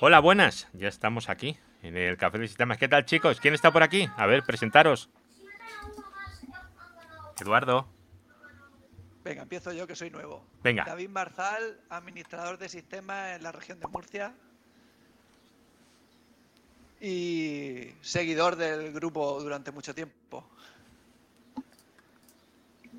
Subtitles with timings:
[0.00, 0.68] Hola, buenas.
[0.74, 2.78] Ya estamos aquí en el Café de Sistemas.
[2.78, 3.40] ¿Qué tal, chicos?
[3.40, 4.08] ¿Quién está por aquí?
[4.16, 5.10] A ver, presentaros.
[7.40, 7.84] Eduardo.
[9.24, 10.44] Venga, empiezo yo que soy nuevo.
[10.62, 10.84] Venga.
[10.84, 14.32] David Marzal, administrador de sistemas en la región de Murcia.
[17.00, 20.48] Y seguidor del grupo durante mucho tiempo.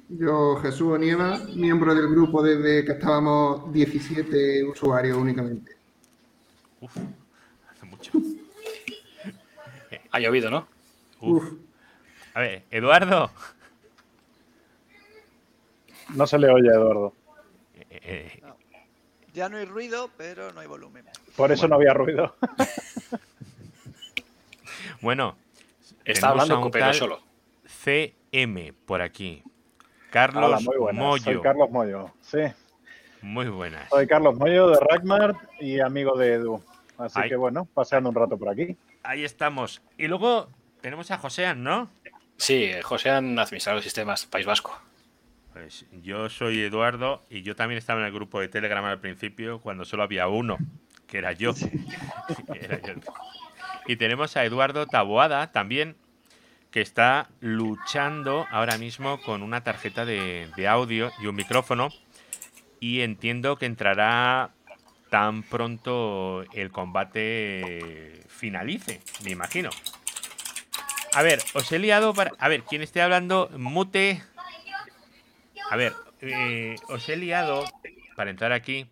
[0.09, 5.78] Yo, Jesús Onieva, miembro del grupo desde que estábamos 17 usuarios únicamente.
[6.81, 6.95] Uf,
[7.71, 8.11] hace mucho.
[10.11, 10.67] Ha llovido, ¿no?
[11.21, 11.43] Uf.
[12.33, 13.31] A ver, Eduardo.
[16.15, 17.13] No se le oye, Eduardo.
[17.75, 18.57] Eh, eh, No.
[19.33, 21.05] Ya no hay ruido, pero no hay volumen.
[21.35, 22.35] Por eso no había ruido.
[25.01, 25.37] bueno,
[26.05, 27.19] Está hablando a un Copero tal solo.
[27.65, 29.43] CM por aquí.
[30.09, 31.03] Carlos Hola, muy buenas.
[31.03, 31.23] Moyo.
[31.23, 32.11] Soy Carlos Moyo.
[32.21, 32.39] Sí,
[33.21, 33.87] Muy buenas.
[33.89, 36.63] soy Carlos Moyo de Rackmart y amigo de Edu.
[36.99, 38.75] Así que bueno, paseando un rato por aquí.
[39.03, 39.81] Ahí estamos.
[39.97, 40.49] Y luego
[40.81, 41.89] tenemos a Josean, ¿no?
[42.37, 44.79] Sí, Josean, administrador de sistemas, País Vasco.
[45.53, 49.59] Pues yo soy Eduardo y yo también estaba en el grupo de Telegram al principio
[49.61, 50.57] cuando solo había uno,
[51.07, 51.53] que era yo.
[52.53, 52.93] Era yo.
[53.87, 55.95] Y tenemos a Eduardo Taboada también,
[56.69, 61.89] que está luchando ahora mismo con una tarjeta de, de audio y un micrófono.
[62.79, 64.51] Y entiendo que entrará
[65.09, 69.69] tan pronto el combate finalice, me imagino.
[71.13, 72.31] A ver, os he liado para...
[72.37, 74.21] A ver, quien esté hablando, mute...
[75.71, 77.65] A ver, eh, os he liado
[78.15, 78.87] para entrar aquí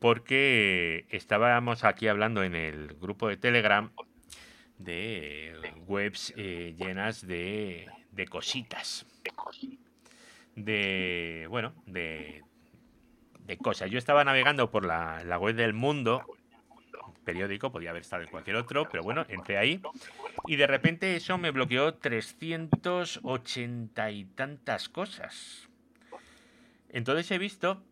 [0.00, 3.92] porque estábamos aquí hablando en el grupo de Telegram
[4.78, 5.54] de
[5.86, 9.06] webs eh, llenas de, de cositas.
[10.56, 12.42] De, bueno, de,
[13.58, 13.86] de.
[13.86, 16.24] Yo estaba navegando por la, la web del mundo,
[17.24, 19.80] periódico, podía haber estado en cualquier otro, pero bueno, entré ahí
[20.46, 25.68] y de repente eso me bloqueó 380 y tantas cosas.
[26.88, 27.82] Entonces he visto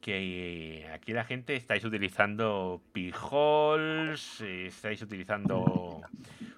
[0.00, 6.02] que eh, aquí la gente estáis utilizando pijols, eh, estáis utilizando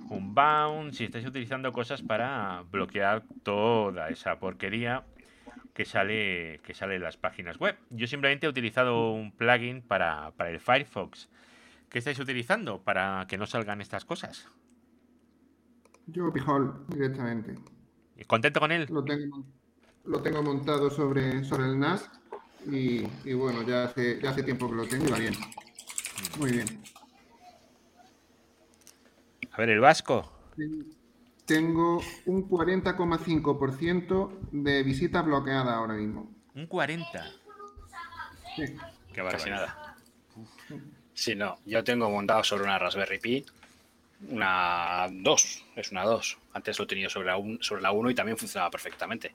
[0.09, 5.05] un bounce y estáis utilizando cosas para bloquear toda esa porquería
[5.81, 7.75] que sale que sale en las páginas web.
[7.89, 11.31] Yo simplemente he utilizado un plugin para, para el Firefox.
[11.89, 14.47] ¿Qué estáis utilizando para que no salgan estas cosas?
[16.07, 17.55] Yo, Pijol, directamente.
[18.27, 18.89] ¿Contento con él?
[18.91, 19.43] Lo tengo,
[20.05, 22.11] lo tengo montado sobre, sobre el NAS
[22.71, 25.35] y, y bueno, ya hace, ya hace tiempo que lo tengo y va bien.
[26.39, 26.67] Muy bien.
[29.51, 30.31] A ver, el vasco.
[31.51, 36.31] Tengo un 40,5% de visita bloqueada ahora mismo.
[36.55, 37.25] Un 40.
[38.55, 38.67] Sí.
[39.13, 39.97] Qué Casi nada.
[41.13, 41.59] Sí, no.
[41.67, 43.45] Yo tengo montado sobre una Raspberry Pi
[44.29, 45.65] una 2.
[45.75, 46.39] Es una 2.
[46.53, 49.35] Antes lo he tenido sobre la, un- sobre la 1 y también funcionaba perfectamente.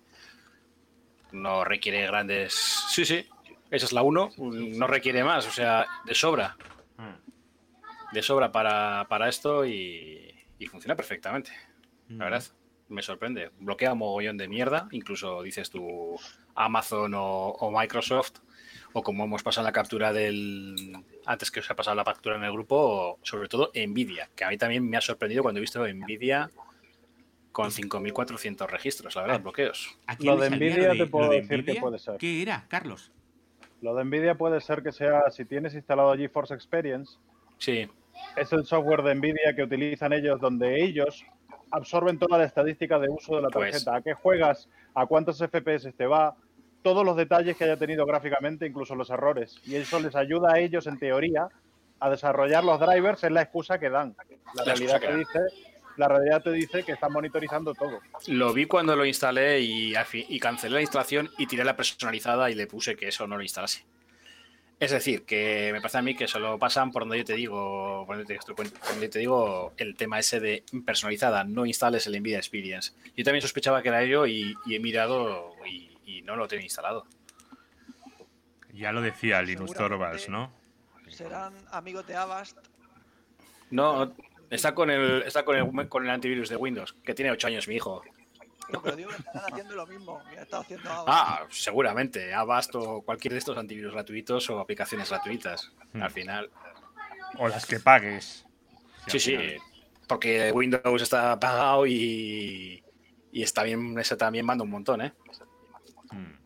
[1.34, 2.53] No requiere grandes.
[2.92, 3.28] Sí, sí.
[3.70, 4.32] Esa es la 1.
[4.38, 5.46] No requiere más.
[5.47, 6.56] O sea, de sobra.
[6.96, 8.14] Mm.
[8.14, 11.52] De sobra para, para esto y, y funciona perfectamente.
[12.09, 12.43] La verdad,
[12.89, 13.51] me sorprende.
[13.59, 16.16] Bloquea un mogollón de mierda, incluso dices tú
[16.55, 18.39] Amazon o, o Microsoft,
[18.93, 20.75] o como hemos pasado la captura del.
[21.25, 24.43] Antes que os ha pasado la captura en el grupo, o sobre todo Nvidia, que
[24.45, 26.49] a mí también me ha sorprendido cuando he visto Nvidia
[27.51, 29.97] con 5.400 registros, la verdad, bloqueos.
[30.07, 32.17] ¿A quién Lo de Nvidia de- te puedo de decir que puede ser.
[32.17, 33.11] ¿Qué era, Carlos?
[33.81, 37.17] Lo de Nvidia puede ser que sea, si tienes instalado GeForce Experience,
[37.57, 37.87] Sí,
[38.35, 41.23] es el software de Nvidia que utilizan ellos, donde ellos
[41.72, 43.96] absorben toda la estadística de uso de la Pues- tarjeta.
[43.98, 44.70] ¿A qué juegas?
[44.94, 46.36] ¿A cuántos FPS te va?
[46.81, 49.59] Todos los detalles que haya tenido gráficamente, incluso los errores.
[49.66, 51.48] Y eso les ayuda a ellos, en teoría,
[52.00, 53.24] a desarrollar los drivers.
[53.24, 54.16] Es la excusa que dan.
[54.53, 55.40] La, La realidad que dice,
[55.98, 58.00] la realidad te dice que están monitorizando todo.
[58.28, 62.56] lo vi cuando lo instalé y, y cancelé la instalación y tiré la personalizada y
[62.56, 63.84] le puse que eso no lo instalase.
[64.80, 68.03] Es decir, que me parece a mí que solo pasan por donde yo te digo,
[68.05, 72.20] por donde te, por donde te digo el tema ese de personalizada, no instales el
[72.20, 72.94] Nvidia Experience.
[73.16, 76.64] Yo también sospechaba que era ello y, y he mirado y, y no lo tengo
[76.64, 77.05] instalado.
[78.73, 80.52] Ya lo decía Linus Torvalds, ¿no?
[81.08, 82.58] Serán amigos de Avast.
[83.72, 84.14] No,
[84.49, 87.67] está con el, está con el, con el antivirus de Windows, que tiene 8 años
[87.70, 88.03] mi hijo.
[88.70, 91.08] No, pero digo que estarán haciendo lo mismo que ha estado haciendo Avast.
[91.08, 95.72] Ah, seguramente, Avast o cualquier de estos antivirus gratuitos o aplicaciones gratuitas.
[95.94, 96.02] Hmm.
[96.02, 96.50] Al final,
[97.38, 98.46] O las que pagues.
[99.08, 99.38] Sí, sí,
[100.08, 102.84] porque Windows está pagado y,
[103.32, 105.14] y está bien, ese también manda un montón, ¿eh?
[106.11, 106.45] Mm.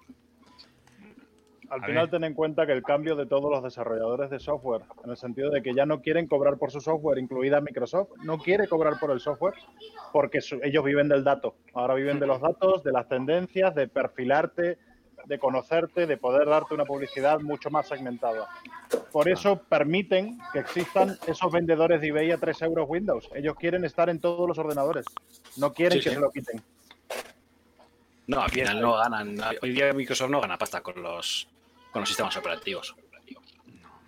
[1.70, 2.10] Al A final ver.
[2.12, 5.52] ten en cuenta que el cambio de todos los desarrolladores de software, en el sentido
[5.52, 9.12] de que ya no quieren cobrar por su software, incluida Microsoft, no quiere cobrar por
[9.12, 9.54] el software
[10.12, 11.56] porque su- ellos viven del dato.
[11.76, 14.80] Ahora viven de los datos, de las tendencias, de perfilarte,
[15.26, 18.48] de conocerte, de poder darte una publicidad mucho más segmentada.
[19.12, 23.30] Por eso permiten que existan esos vendedores de eBay a 3 euros Windows.
[23.36, 25.06] Ellos quieren estar en todos los ordenadores.
[25.58, 26.16] No quieren Sí, que sí.
[26.16, 26.62] se lo quiten.
[28.28, 29.36] No, al final no ganan.
[29.62, 31.48] Hoy día Microsoft no gana pasta con los,
[31.92, 32.96] con los sistemas operativos.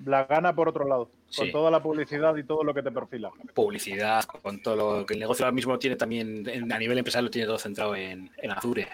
[0.06, 1.06] La gana por otro lado,
[1.36, 1.52] con Sí.
[1.52, 3.30] toda la publicidad y todo lo que te perfila.
[3.54, 7.26] Publicidad, con todo lo que el negocio ahora mismo tiene también, en- a nivel empresarial,
[7.26, 8.88] lo tiene todo centrado en, en Azure.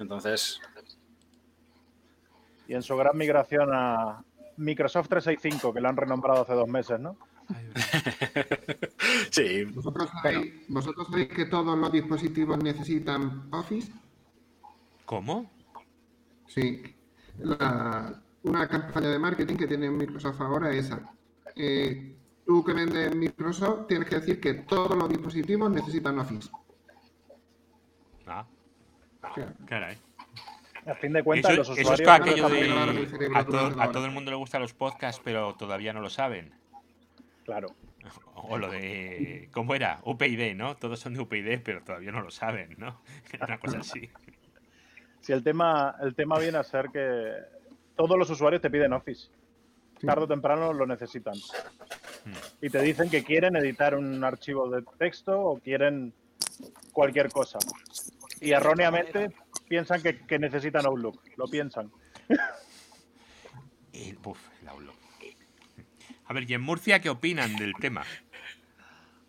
[0.00, 0.60] Entonces,
[2.68, 4.22] Y en su gran migración a
[4.58, 7.16] Microsoft 365, que lo han renombrado hace dos meses, ¿no?
[9.30, 13.90] sí, ¿Vosotros sabéis, ¿Vosotros sabéis que todos los dispositivos necesitan Office?
[15.06, 15.50] ¿Cómo?
[16.46, 16.82] Sí.
[17.40, 21.00] La- una campaña de marketing que tiene Microsoft ahora es esa.
[21.56, 22.14] Eh,
[22.46, 26.50] tú que vendes Microsoft tienes que decir que todos los dispositivos necesitan Office.
[28.26, 28.46] Ah,
[29.30, 29.98] O sea, caray.
[30.86, 32.70] A fin de cuentas, Eso, los eso es aquello de
[33.34, 33.44] a,
[33.90, 36.54] todo el mundo le gustan los podcasts, pero todavía no lo saben.
[37.44, 37.74] Claro.
[38.34, 39.48] O lo de.
[39.52, 40.00] ¿Cómo era?
[40.04, 40.76] UPyD, ¿no?
[40.76, 43.02] Todos son de UPyD, pero todavía no lo saben, ¿no?
[43.42, 44.08] Una cosa así.
[45.28, 47.34] Si el tema, el tema viene a ser que
[47.94, 49.28] todos los usuarios te piden Office.
[50.00, 50.06] Sí.
[50.06, 51.34] Tarde o temprano lo necesitan.
[52.62, 56.14] Y te dicen que quieren editar un archivo de texto o quieren
[56.94, 57.58] cualquier cosa.
[58.40, 59.36] Y erróneamente
[59.68, 61.20] piensan que, que necesitan Outlook.
[61.36, 61.92] Lo piensan.
[63.92, 64.96] El, uf, el Outlook.
[66.24, 68.02] A ver, ¿y en Murcia qué opinan del tema?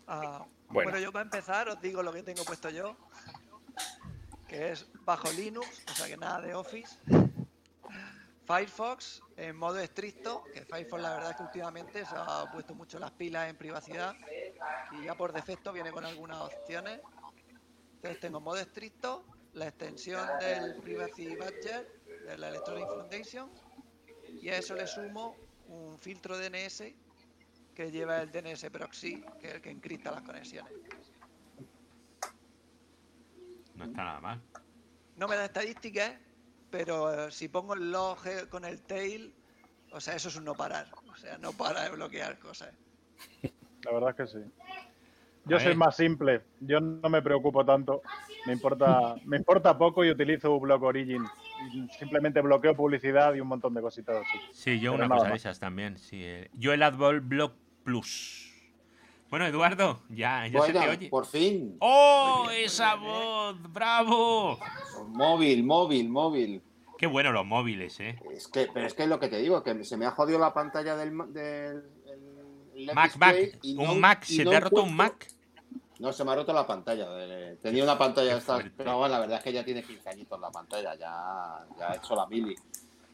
[0.06, 0.92] Ah, Bueno.
[0.92, 0.98] bueno.
[0.98, 2.96] yo para empezar os digo lo que tengo puesto yo,
[4.50, 6.98] que es bajo Linux, o sea que nada de Office.
[8.44, 12.98] Firefox en modo estricto, que Firefox la verdad es que últimamente se ha puesto mucho
[12.98, 14.16] las pilas en privacidad
[14.90, 17.00] y ya por defecto viene con algunas opciones.
[17.94, 23.48] Entonces tengo modo estricto, la extensión del Privacy Badger de la Electronic Foundation
[24.26, 25.36] y a eso le sumo
[25.68, 26.82] un filtro DNS
[27.72, 30.72] que lleva el DNS proxy, que es el que encripta las conexiones.
[33.80, 34.40] No está nada mal.
[35.16, 36.12] No me da estadísticas,
[36.70, 39.32] pero eh, si pongo el log eh, con el tail,
[39.90, 40.86] o sea, eso es un no parar.
[41.10, 42.74] O sea, no para de bloquear cosas.
[43.82, 44.44] La verdad es que sí.
[45.46, 46.42] Yo soy más simple.
[46.60, 48.02] Yo no me preocupo tanto.
[48.46, 51.24] Me importa, me importa poco y utilizo Block Origin.
[51.98, 54.38] Simplemente bloqueo publicidad y un montón de cositas así.
[54.52, 55.96] Sí, yo Pero una cosa de esas también.
[55.96, 56.50] Sí, eh.
[56.52, 58.49] Yo el Adball Block Plus.
[59.30, 61.08] Bueno, Eduardo, ya, ya se te oye.
[61.08, 61.76] por fin.
[61.80, 63.12] ¡Oh, bien, esa bien, ¿eh?
[63.12, 63.72] voz!
[63.72, 64.58] ¡Bravo!
[65.06, 66.62] Móvil, móvil, móvil.
[66.98, 68.18] Qué bueno los móviles, ¿eh?
[68.32, 70.38] Es que, pero es que es lo que te digo, que se me ha jodido
[70.38, 71.82] la pantalla del, del
[72.74, 73.36] el LED Mac, Mac.
[73.76, 74.24] no- Un Mac.
[74.24, 75.28] ¿Se no te ha roto un Mac?
[76.00, 77.06] No, se me ha roto la pantalla.
[77.62, 80.40] Tenía una pantalla de estas, pero bueno, la verdad es que ya tiene 15 añitos
[80.40, 82.56] la pantalla, ya, ya ha hecho la mili.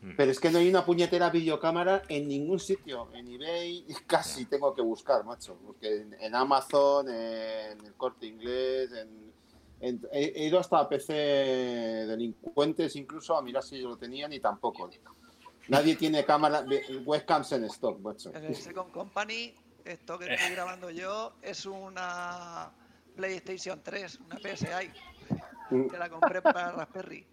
[0.07, 0.17] Mm.
[0.17, 3.09] Pero es que no hay una puñetera videocámara en ningún sitio.
[3.13, 5.59] En eBay casi tengo que buscar, macho.
[5.67, 9.33] Porque en, en Amazon, en el corte inglés, en,
[9.81, 14.39] en- he, he ido hasta PC delincuentes incluso a mirar si yo lo tenían y
[14.41, 14.89] tampoco.
[15.69, 16.65] Nadie tiene cámara,
[17.05, 18.33] webcams en stock, macho.
[18.33, 19.53] En el Second Company,
[19.85, 22.71] esto que estoy grabando yo es una
[23.17, 24.91] PlayStation 3, una PSI,
[25.91, 27.27] que la compré para Raspberry.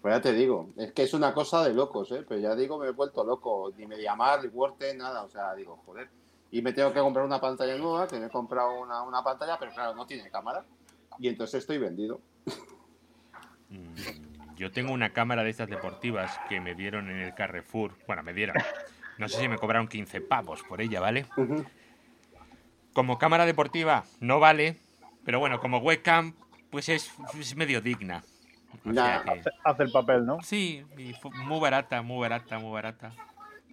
[0.00, 2.24] Pues ya te digo, es que es una cosa de locos, ¿eh?
[2.26, 3.70] Pero ya digo, me he vuelto loco.
[3.76, 5.22] Ni MediaMarkt, ni Word, nada.
[5.24, 6.08] O sea, digo, joder.
[6.50, 9.58] Y me tengo que comprar una pantalla nueva, que me he comprado una, una pantalla,
[9.58, 10.64] pero claro, no tiene cámara.
[11.18, 12.20] Y entonces estoy vendido.
[13.68, 17.92] Mm, Yo tengo una cámara de estas deportivas que me dieron en el Carrefour.
[18.06, 18.56] Bueno, me dieron.
[19.18, 21.26] No sé si me cobraron 15 pavos por ella, ¿vale?
[22.94, 24.78] Como cámara deportiva no vale,
[25.24, 26.34] pero bueno, como webcam,
[26.70, 28.24] pues es, es medio digna.
[28.84, 29.22] Nah.
[29.22, 30.38] que- Hace, hace el papel, ¿no?
[30.42, 31.12] sí, y
[31.46, 33.12] muy barata, muy barata, muy barata.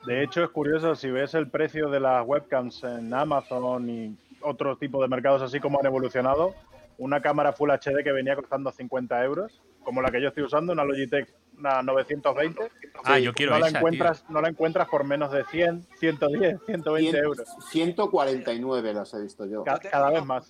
[0.05, 4.77] De hecho, es curioso, si ves el precio de las webcams en Amazon y otro
[4.77, 6.53] tipo de mercados así como han evolucionado,
[6.97, 10.73] una cámara Full HD que venía costando 50 euros, como la que yo estoy usando,
[10.73, 11.27] una Logitech
[11.57, 12.71] una 920,
[13.03, 14.31] Ah, Sí, yo quiero no, la esa, encuentras, tío.
[14.33, 17.47] no la encuentras por menos de 100, 110, 120 Cien- euros.
[17.69, 19.63] 149 las he visto yo.
[19.63, 20.49] Ca- Yo tengo cada vez más.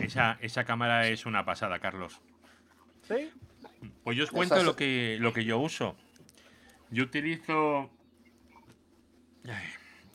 [0.00, 2.20] Esa, esa cámara es una pasada, Carlos.
[3.08, 3.30] ¿Sí?
[4.02, 5.96] Pues yo os cuento lo que, lo que yo uso.
[6.90, 7.90] Yo utilizo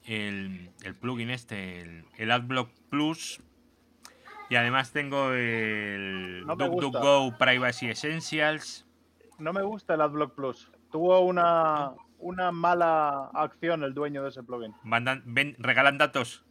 [0.06, 3.42] el, el plugin este, el, el AdBlock Plus.
[4.50, 6.56] Y además tengo el No.
[6.56, 8.86] DuckDuckGo Privacy Essentials.
[9.38, 10.72] No me gusta el AdBlock Plus.
[10.92, 14.74] Tuvo una, una mala acción el dueño de ese plugin.
[14.84, 16.44] Mandan, ven, regalan datos.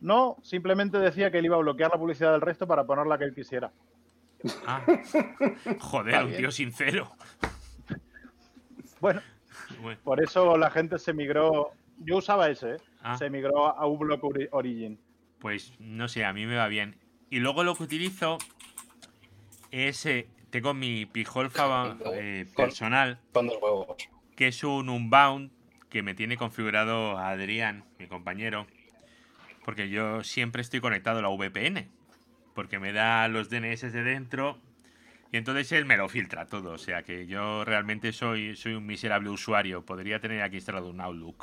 [0.00, 3.16] No, simplemente decía que él iba a bloquear la publicidad del resto para poner la
[3.16, 3.72] que él quisiera.
[4.66, 4.82] Ah.
[5.80, 6.40] Joder, un bien.
[6.40, 7.10] tío sincero.
[9.00, 9.20] Bueno,
[9.82, 11.72] Bueno, por eso la gente se migró.
[11.98, 12.76] Yo usaba ese, ¿eh?
[13.02, 14.98] ah, se migró a uBlock Ori- Origin.
[15.40, 16.96] pues no sé, a mí me va bien.
[17.30, 18.38] Y luego lo que utilizo
[19.70, 20.06] es.
[20.06, 23.96] eh, tengo mi pijolfa eh, personal, Con dos huevos.
[24.34, 25.50] que es un Unbound
[25.90, 28.66] que me tiene configurado Adrián, mi compañero.
[29.64, 31.88] Porque yo siempre estoy conectado a la VPN.
[32.58, 34.58] Porque me da los DNS de dentro.
[35.32, 36.72] Y entonces él me lo filtra todo.
[36.72, 39.84] O sea que yo realmente soy, soy un miserable usuario.
[39.84, 41.40] Podría tener aquí instalado un Outlook.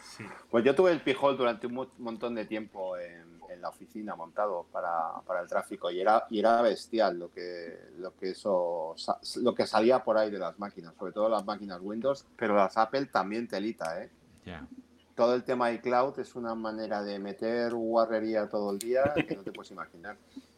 [0.00, 0.24] Sí.
[0.50, 4.14] Pues yo tuve el Pijol durante un mo- montón de tiempo en, en la oficina
[4.14, 8.94] montado para, para el tráfico y era, y era bestial lo que, lo, que eso,
[9.42, 12.76] lo que salía por ahí de las máquinas, sobre todo las máquinas Windows, pero las
[12.76, 14.10] Apple también telita, ¿eh?
[14.44, 14.68] Ya.
[15.14, 19.42] Todo el tema iCloud es una manera de meter guarrería todo el día que no
[19.42, 20.16] te puedes imaginar.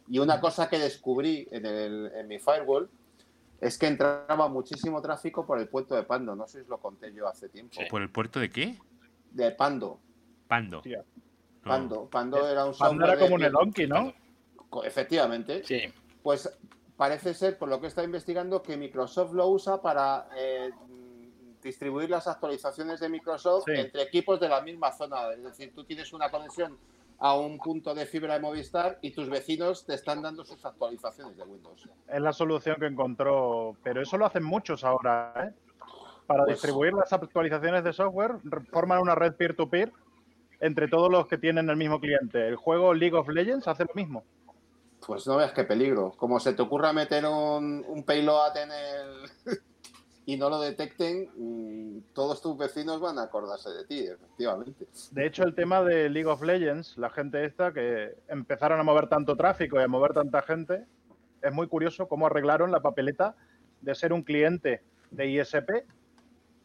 [0.08, 2.88] Y una cosa que descubrí en, el, en mi firewall
[3.60, 6.34] es que entraba muchísimo tráfico por el puerto de Pando.
[6.34, 7.80] No sé si os lo conté yo hace tiempo.
[7.90, 8.78] ¿Por el puerto de qué?
[9.32, 9.98] De Pando.
[10.48, 10.82] Pando.
[11.62, 12.06] Pando.
[12.08, 14.12] Pando era un Pando era como de- un Elonki, ¿no?
[14.84, 15.64] Efectivamente.
[15.64, 15.82] Sí.
[16.22, 16.50] Pues
[16.96, 20.70] parece ser, por lo que está investigando, que Microsoft lo usa para eh,
[21.66, 23.72] distribuir las actualizaciones de Microsoft Sí.
[23.78, 25.30] entre equipos de la misma zona.
[25.32, 26.78] Es decir, tú tienes una conexión
[27.18, 31.36] a un punto de fibra de Movistar y tus vecinos te están dando sus actualizaciones
[31.36, 31.88] de Windows.
[32.08, 33.76] Es la solución que encontró.
[33.82, 35.54] Pero eso lo hacen muchos ahora, ¿eh?
[36.26, 39.92] Para Pues- distribuir las actualizaciones de software, re- forman una red peer-to-peer
[40.60, 42.46] entre todos los que tienen el mismo cliente.
[42.48, 44.24] El juego League of Legends hace lo mismo.
[45.06, 46.12] Pues no veas qué peligro.
[46.16, 49.30] Como se te ocurra meter un, un payload en el...
[50.28, 54.86] y no lo detecten, mm, todos tus vecinos van a acordarse de ti, efectivamente.
[55.12, 59.08] De hecho, el tema de League of Legends, la gente esta que empezaron a mover
[59.08, 60.84] tanto tráfico y a mover tanta gente,
[61.42, 63.36] es muy curioso cómo arreglaron la papeleta
[63.80, 65.86] de ser un cliente de ISP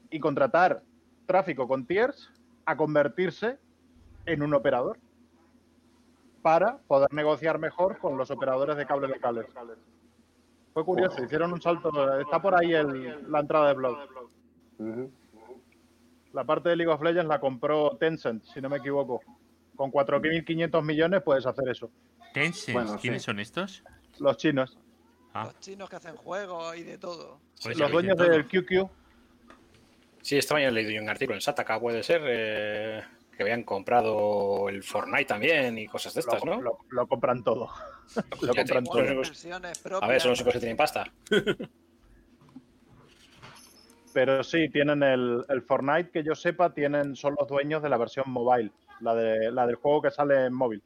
[0.10, 0.82] y contratar
[1.28, 2.32] tráfico con tiers
[2.66, 3.60] a convertirse
[4.26, 4.98] en un operador
[6.42, 9.46] para poder negociar mejor con los operadores de cable locales.
[10.74, 13.98] Fue curioso, hicieron un salto, está por ahí el- la entrada de blog.
[14.80, 15.12] Ujú.
[16.34, 19.22] La parte de League of Legends la compró Tencent, si no me equivoco.
[19.76, 21.90] Con 4.500 millones puedes hacer eso.
[22.34, 23.26] Tencent, Bueno, ¿quiénes sí.
[23.26, 23.84] son estos?
[24.20, 24.78] Los chinos,
[25.34, 27.40] Ah, Los chinos que hacen juegos y de todo.
[27.64, 28.28] pues los dueños todo.
[28.28, 28.90] del QQ.
[30.22, 33.02] Sí, esta mañana he leído yo un artículo en Sataka, puede ser, eh,
[33.36, 36.62] que habían comprado el Fortnite también y cosas de estas, lo, ¿no?
[36.62, 37.70] lo- lo compran todo.
[38.42, 38.84] Lo compran
[40.02, 41.06] A ver, son los únicos que tienen pasta.
[44.14, 47.98] Pero sí, tienen el, el Fortnite, que yo sepa, tienen, son los dueños de la
[47.98, 50.84] versión mobile, la, de, la del juego que sale en móvil.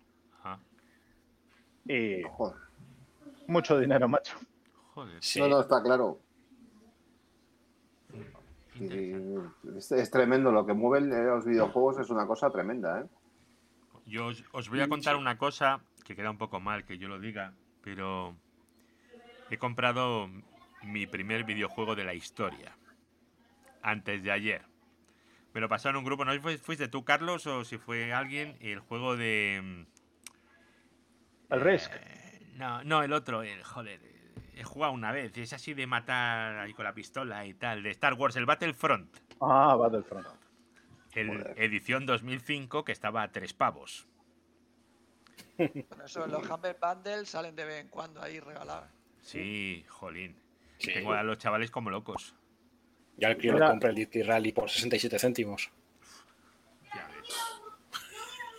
[1.88, 2.58] Y Joder.
[3.48, 4.38] mucho dinero, macho.
[4.96, 5.18] joder.
[5.22, 5.40] Sí.
[5.40, 6.20] No, no, está claro.
[8.80, 9.14] Y
[9.78, 13.06] es, es tremendo lo que mueven eh, los videojuegos, es una cosa tremenda, ¿eh?
[14.08, 17.10] Yo os, os voy a contar una cosa que queda un poco mal que yo
[17.10, 18.38] lo diga, pero
[19.50, 20.30] he comprado
[20.84, 22.78] mi primer videojuego de la historia.
[23.82, 24.62] Antes de ayer.
[25.54, 28.58] Me lo pasaron un grupo, no sé si fuiste tú, Carlos, o si fue alguien,
[28.60, 29.62] el juego de...
[29.64, 31.92] mm, El Risk.
[31.96, 34.00] eh, no, no, el otro, el joder.
[34.54, 37.92] He jugado una vez, es así de matar ahí con la pistola y tal, de
[37.92, 39.18] Star Wars, el Battlefront.
[39.42, 40.28] Ah, Battlefront.
[41.14, 41.54] El Joder.
[41.58, 44.08] edición 2005 que estaba a tres pavos.
[45.58, 48.90] Bueno, eso, los Humble Bundles salen de vez en cuando ahí regalados.
[49.22, 50.36] Sí, jolín.
[50.78, 50.94] Sí.
[50.94, 52.36] Tengo a los chavales como locos.
[53.18, 55.72] Ya el crío le compré el Dirty Rally por 67 céntimos.
[56.94, 57.62] Ya ves.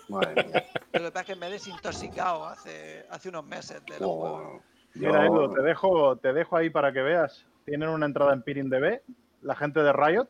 [0.08, 0.64] Madre mía.
[0.90, 4.08] Pero lo que pasa es que me he desintoxicado hace, hace unos meses de los
[4.08, 4.42] juegos.
[4.56, 4.62] Oh,
[4.94, 7.46] Mira, Edu, te dejo, te dejo ahí para que veas.
[7.66, 9.02] Tienen una entrada en PirinDB,
[9.42, 10.28] la gente de Riot,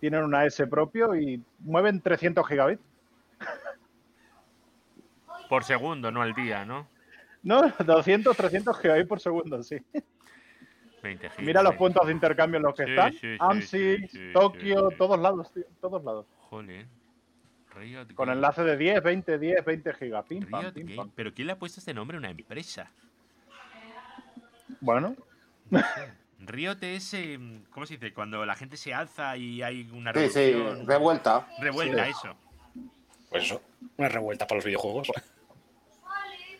[0.00, 2.82] tienen una S propio y mueven 300 gigabits.
[5.48, 6.88] Por segundo, no al día, ¿no?
[7.42, 9.78] No, 200, 300 gigabits por segundo, sí.
[11.02, 11.46] 20 gigas.
[11.46, 13.12] Mira los puntos de intercambio en los que Sí, están.
[13.12, 14.98] sí, sí, AMSI, sí, sí, Tokio, sí, sí.
[14.98, 16.26] todos lados, tío, todos lados.
[16.50, 16.86] Joder.
[17.76, 18.32] Riot Con Game.
[18.38, 20.24] enlace de 10, 20, 10, 20 gigas.
[20.26, 20.96] Pim, pam, pim, Game.
[20.96, 21.10] pam.
[21.14, 22.90] ¿Pero quién le ha puesto este nombre a una empresa?
[24.80, 25.14] Bueno,
[26.40, 27.38] Riot es, eh,
[27.70, 28.12] ¿cómo se dice?
[28.12, 30.86] Cuando la gente se alza y hay una Sí, sí, revolución.
[30.86, 31.46] revuelta.
[31.60, 32.34] Revuelta, eso.
[33.30, 33.62] Pues eso,
[33.96, 35.10] una revuelta para los videojuegos.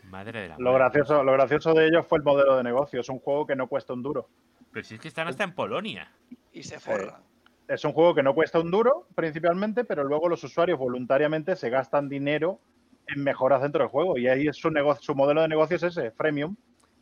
[0.09, 0.79] Madre de la Lo madre.
[0.79, 2.99] gracioso, lo gracioso de ellos fue el modelo de negocio.
[3.01, 4.27] Es un juego que no cuesta un duro.
[4.71, 6.11] Pero si es que están hasta en Polonia.
[6.53, 7.21] Y se forran.
[7.67, 11.69] Es un juego que no cuesta un duro, principalmente, pero luego los usuarios voluntariamente se
[11.69, 12.59] gastan dinero
[13.07, 14.17] en mejoras dentro del juego.
[14.17, 16.55] Y ahí es su, negocio, su modelo de negocio es ese, freemium.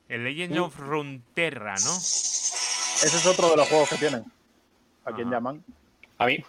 [0.10, 1.96] El Legend of Runeterra, ¿no?
[1.98, 4.24] Ese es otro de los juegos que tienen.
[5.06, 5.38] ¿A quién Ajá.
[5.38, 5.64] llaman?
[6.18, 6.44] A mí,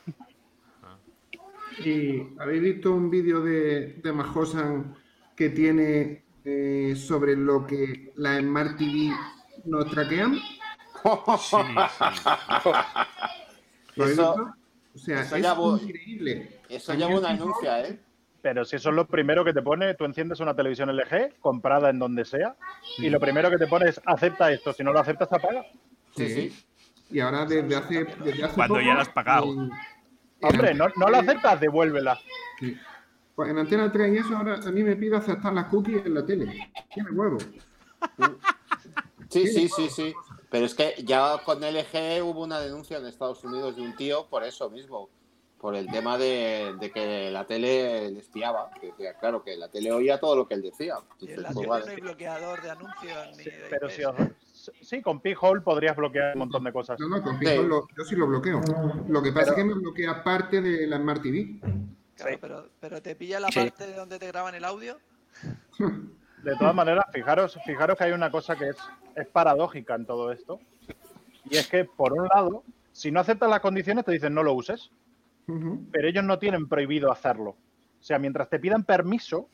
[1.84, 4.96] ¿Y habéis visto un vídeo de, de Majosan
[5.36, 9.12] que tiene eh, sobre lo que la Smart TV
[9.66, 10.34] nos traquean?
[10.34, 10.40] Sí,
[11.38, 11.56] sí.
[13.96, 14.54] ¿Lo habéis Eso-?
[14.94, 16.60] O sea, eso es ya increíble.
[16.68, 18.00] Eso lleva una anuncia, ¿eh?
[18.40, 21.90] Pero si eso es lo primero que te pone, tú enciendes una televisión LG comprada
[21.90, 22.56] en donde sea
[22.96, 24.72] y lo primero que te pone es acepta esto.
[24.72, 25.66] Si no lo aceptas, te apaga.
[26.16, 26.64] Sí, Sí.
[27.10, 29.46] Y ahora desde hace, desde hace Cuando poco, ya lo has pagado.
[30.42, 32.18] Hombre, no, no lo aceptas, devuélvela.
[32.58, 32.76] Sí.
[33.38, 36.12] Pues en Antena 3 y eso ahora a mí me pide aceptar las cookies en
[36.14, 36.72] la tele.
[36.92, 37.38] Tiene huevo.
[39.28, 40.12] Sí, sí, sí, sí.
[40.50, 44.26] Pero es que ya con LG hubo una denuncia en Estados Unidos de un tío
[44.28, 45.08] por eso mismo.
[45.60, 48.70] Por el tema de, de que la tele le espiaba.
[48.80, 50.96] Que decía, claro, que la tele oía todo lo que él decía.
[51.20, 51.84] Y Dices, en la pues tele vale.
[51.86, 54.16] no hay bloqueador de anuncios ni Sí, de pero si os-
[54.82, 56.98] sí, con P-Hole podrías bloquear un montón de cosas.
[56.98, 57.46] No, no, con Sí.
[57.96, 58.60] Yo sí lo bloqueo.
[59.08, 61.60] Lo que pasa Pero- es que me bloquea parte de la Smart TV.
[62.18, 62.38] Claro, Sí.
[62.40, 63.60] pero, pero te pilla la Sí.
[63.60, 64.98] parte de donde te graban el audio.
[66.42, 68.76] De todas maneras, fijaros, fijaros que hay una cosa que es,
[69.16, 70.60] es paradójica en todo esto.
[71.50, 74.52] Y es que, por un lado, si no aceptas las condiciones, te dicen no lo
[74.54, 74.90] uses.
[75.46, 77.50] Pero ellos no tienen prohibido hacerlo.
[78.00, 79.48] O sea, mientras te pidan permiso,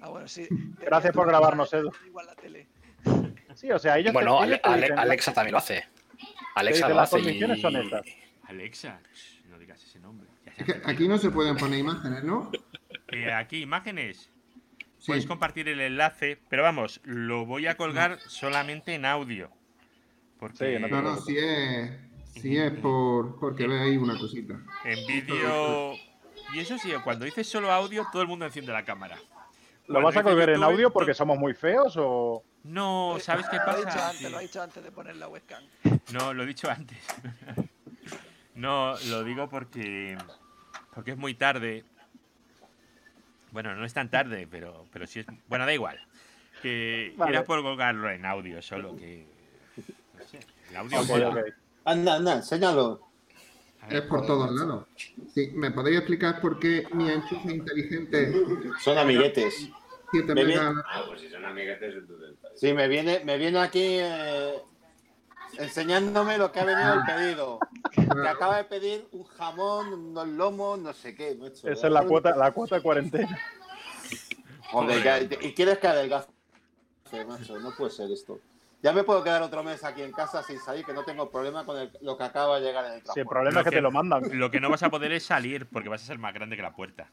[0.00, 0.46] Ah, bueno, sí.
[0.80, 1.90] Gracias por grabarnos, Edu.
[2.06, 2.68] Igual la tele.
[3.54, 5.84] sí, o sea, ellos bueno, te, ellos Ale- te Ale- dicen, Alexa también lo hace.
[6.54, 7.60] Alexa dicen, lo las hace condiciones y...
[7.62, 8.02] son estas.
[8.44, 9.00] Alexa,
[9.48, 10.28] no digas ese nombre.
[10.56, 12.50] Es que aquí no se pueden poner imágenes, ¿no?
[13.08, 14.30] Eh, aquí, imágenes.
[14.98, 15.06] Sí.
[15.08, 19.50] Puedes compartir el enlace, pero vamos, lo voy a colgar solamente en audio.
[20.38, 21.90] Porque Sí, no No, si es,
[22.40, 24.54] si es por, porque ve ahí una cosita.
[24.84, 25.92] en vídeo.
[26.54, 29.16] Y eso sí, cuando dices solo audio, todo el mundo enciende la cámara.
[29.86, 32.42] ¿Lo Cuando vas a colgar en audio porque somos muy feos o...?
[32.62, 34.08] No, ¿sabes qué Lo ha dicho pasa?
[34.08, 34.30] antes, Sí.
[34.30, 35.62] lo ha dicho antes de poner la webcam.
[36.12, 36.96] No, lo he dicho antes.
[38.54, 40.16] no, lo digo porque
[40.94, 41.84] porque es muy tarde.
[43.50, 45.98] Bueno, no es tan tarde, pero pero sí es bueno, da igual.
[46.62, 47.32] Que Vale.
[47.32, 49.26] era por colgarlo en audio solo que
[50.18, 51.28] no sé, el audio Ok, mola.
[51.28, 51.38] ok.
[51.84, 53.00] Anda, anda, enséñalo.
[53.90, 54.86] Es por todos lados.
[55.34, 58.32] Sí, ¿me podéis explicar por qué mi enchufe inteligente
[58.82, 59.68] Son amiguetes.
[60.10, 64.54] 7 Me megas viene- Sí, me viene, me viene aquí eh,
[65.58, 67.60] enseñándome lo que ha venido el pedido.
[67.90, 71.34] Que acaba de pedir un jamón, unos lomos, no sé qué.
[71.36, 71.68] macho.
[71.68, 73.38] Esa es la cuota, la cuota cuarentena.
[74.70, 76.28] Joder, ya- y quieres que adelgace,
[77.26, 77.58] macho.
[77.60, 78.40] No puede ser esto.
[78.82, 81.64] Ya me puedo quedar otro mes aquí en casa sin salir, que no tengo problema
[81.64, 83.30] con el- lo que acaba de llegar en el Si el trabajo.
[83.30, 84.22] problema es que te lo mandan.
[84.38, 86.62] Lo que no vas a poder es salir porque vas a ser más grande que
[86.62, 87.08] la puerta.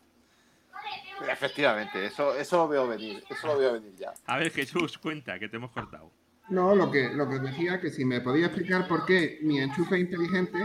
[1.30, 3.24] Efectivamente, eso, eso lo veo venir.
[3.30, 4.12] Eso lo veo venir ya.
[4.26, 6.12] A ver, Jesús, cuenta que te hemos cortado.
[6.52, 9.98] No, lo que, lo que decía que si me podía explicar por qué mi enchufe
[9.98, 10.60] inteligente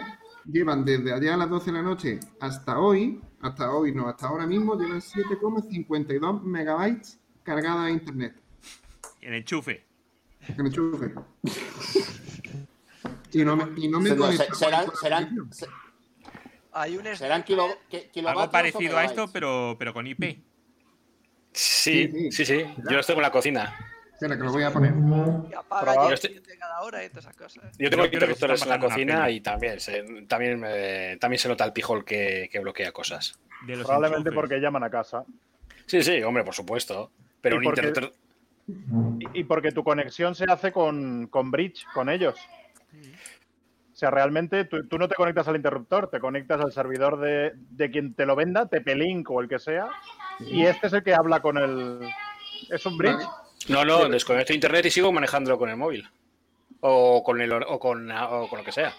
[0.45, 4.27] llevan desde allá a las 12 de la noche hasta hoy, hasta hoy no, hasta
[4.27, 8.35] ahora mismo, llevan 7,52 megabytes cargadas a internet.
[9.21, 9.85] El enchufe.
[10.57, 11.13] El enchufe.
[13.33, 15.67] Y no me, y no me Se- no, se- conectaba serán, con serán, se-
[16.73, 20.43] Hay un serán kilo, ki- kilovatios Algo parecido a esto, pero, pero con IP.
[21.53, 22.33] Sí, Sí, sí.
[22.33, 22.65] sí, sí.
[22.91, 23.77] Yo tengo en la cocina.
[24.17, 24.93] Espera, que lo voy a poner.
[25.49, 26.09] que apaga Probable.
[26.09, 27.79] y enciende cada hora y todas esas cosas.
[27.79, 31.73] Yo tengo interruptores en la cocina y también se, también, me- también se nota el
[31.75, 33.39] pijol que, que bloquea cosas.
[33.67, 34.35] Probablemente enchufes.
[34.35, 35.25] porque llaman a casa.
[35.87, 37.11] Sí, sí, hombre, por supuesto.
[37.43, 38.19] Pero Y un porque- interruptor...
[39.35, 42.37] Y, y porque tu conexión se hace con, con Bridge, con ellos.
[43.93, 47.53] O sea, realmente tú, tú no te conectas al interruptor, te conectas al servidor de,
[47.55, 49.89] de quien te lo venda, TP-Link o el que sea,
[50.41, 52.01] y este es el que habla con el...
[52.71, 53.15] Es un Bridge.
[53.15, 53.46] Vale.
[53.69, 56.09] No, no, desconecto internet y sigo manejándolo con el móvil.
[56.81, 58.95] O con, el, o con, o con lo que sea.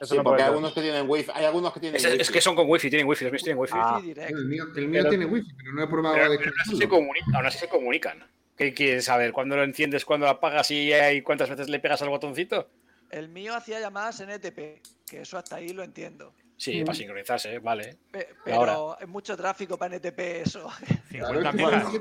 [0.00, 1.30] Eso Sí, no porque hay algunos que tienen wifi.
[1.34, 2.20] Hay algunos que tienen Es, wifi.
[2.20, 3.74] es que son con wifi, tienen wifi, los míos tienen wifi.
[3.76, 4.00] Ah.
[4.04, 6.70] El mío, el mío Pero- tiene wifi, pero no he probado Pero, pero aún, así
[6.70, 6.88] se descargarlo.
[7.06, 8.26] comunica- aún así se comunican.
[8.56, 9.32] ¿Qué quieres saber?
[9.32, 10.04] ¿Cuándo lo enciendes?
[10.04, 10.70] ¿Cuándo lo apagas?
[10.70, 12.68] ¿Y hay cuántas veces le pegas al botoncito?
[13.10, 16.34] El mío hacía llamadas NTP, que eso hasta ahí lo entiendo.
[16.56, 16.84] Sí, Mm.
[16.84, 17.96] para sincronizarse, vale.
[18.10, 18.72] Pe- Y ahora.
[18.72, 20.68] pero es mucho tráfico para NTP eso.
[21.10, 22.00] Claro, 50 es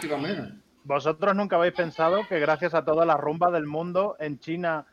[0.00, 0.52] que son megas.
[0.88, 0.88] 7,52 megas.
[0.88, 4.86] ¿Vosotros nunca habéis pensado que gracias a toda la rumba del mundo en China,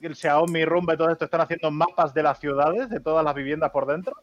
[0.00, 3.34] el Xiaomi, Rumba y todo esto están haciendo mapas de las ciudades, de todas las
[3.34, 4.14] viviendas por dentro?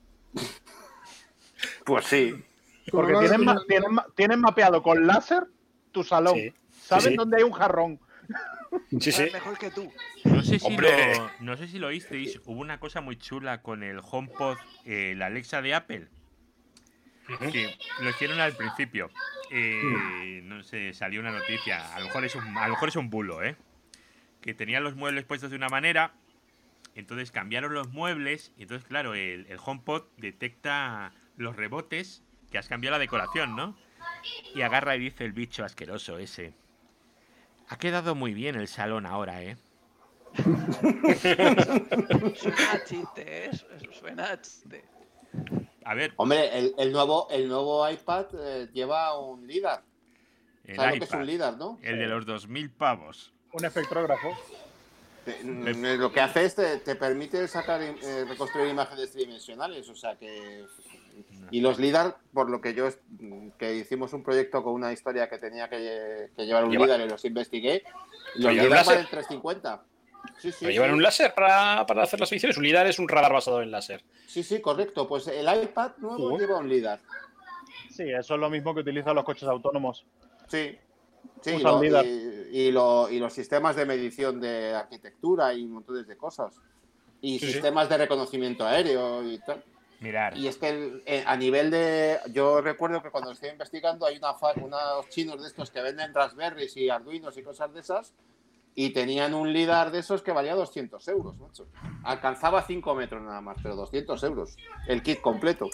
[1.86, 2.34] Pues sí.
[2.92, 5.44] Porque tienen, ma- tienen, ma- tienen mapeado con láser
[5.92, 6.36] tu salón.
[6.36, 6.54] Sí.
[6.72, 7.16] Saben Sí, sí.
[7.16, 8.00] dónde hay un jarrón.
[9.00, 9.24] Sí, sí.
[9.24, 9.92] Es mejor que tú.
[10.26, 10.88] No sé, si lo,
[11.42, 15.26] no sé si lo oísteis, hubo una cosa muy chula con el HomePod, eh, la
[15.28, 16.08] Alexa de Apple.
[17.28, 19.10] Que lo hicieron al principio.
[19.52, 21.94] Eh, no sé, salió una noticia.
[21.96, 23.56] A lo mejor es un, a lo mejor es un bulo, ¿eh?
[24.42, 26.14] Que tenían los muebles puestos de una manera.
[26.96, 28.54] Entonces cambiaron los muebles.
[28.58, 33.78] Y entonces, claro, el, el HomePod detecta los rebotes que has cambiado la decoración, ¿no?
[34.56, 36.54] Y agarra y dice el bicho asqueroso ese.
[37.70, 39.58] Ha quedado muy bien el salón ahora, ¿eh?
[42.36, 43.50] Suena a chiste, ¿eh?
[43.52, 44.86] Eso suena a chiste.
[45.90, 49.82] A ver, Hombre, el, el nuevo, el nuevo iPad eh, lleva un LIDAR.
[50.66, 51.80] el ¿Sabes lo que es un LIDAR, no?
[51.82, 53.32] el de los 2.000 pavos.
[53.54, 54.36] Un espectrógrafo.
[55.44, 60.16] Mm, Lo que hace es te, te permite sacar eh, reconstruir imágenes tridimensionales, o sea
[60.18, 60.66] que
[61.52, 63.00] y los lidar, por lo que yo es-
[63.58, 67.02] que hicimos un proyecto con una historia que tenía que, que llevar un Lleva- lidar
[67.02, 67.84] y los investigué,
[68.36, 69.84] los lidar valen 350.
[70.38, 70.94] Sí, sí, ¿Pero llevan sí.
[70.96, 72.58] un láser para, para hacer las mediciones?
[72.58, 74.04] Un LIDAR es un radar basado en láser.
[74.28, 75.08] Sí, sí, correcto.
[75.08, 77.00] Pues el iPad nuevo lleva un lidar.
[77.90, 80.06] Sí, eso es lo mismo que utilizan los coches autónomos.
[80.48, 80.78] Sí.
[81.42, 82.06] Sí, Usan lo- lidar.
[82.06, 82.10] y,
[82.52, 86.54] y lo- y los sistemas de medición de arquitectura y montones de cosas.
[87.22, 87.54] Y Sí, sí.
[87.54, 89.64] sistemas de reconocimiento aéreo y tal.
[90.00, 90.38] Mirar.
[90.38, 92.20] Y es que el- eh, a nivel de.
[92.32, 96.14] Yo recuerdo que cuando estoy investigando hay una fa- unos chinos de estos que venden
[96.14, 98.14] Raspberries y Arduinos y cosas de esas.
[98.80, 101.66] Y tenían un LIDAR de esos que valía 200 euros, macho.
[102.04, 104.56] Alcanzaba 5 metros nada más, pero 200 euros.
[104.88, 105.68] El kit completo.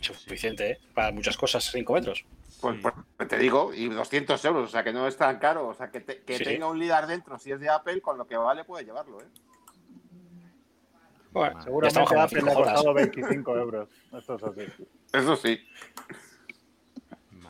[0.00, 0.78] Suficiente, ¿eh?
[0.94, 2.24] Para muchas cosas, 5 metros.
[2.60, 2.82] Pues, Sí.
[3.16, 5.66] pues, te digo, y 200 euros, o sea que no es tan caro.
[5.66, 6.44] O sea que, te- que Sí.
[6.44, 9.26] tenga un LIDAR dentro, si es de Apple, con lo que vale puede llevarlo, ¿eh?
[11.32, 12.72] Bueno, Seguramente Apple le ha 5 horas.
[12.74, 13.88] costado 25 euros.
[14.16, 14.62] Esto es así.
[15.12, 15.58] Eso sí.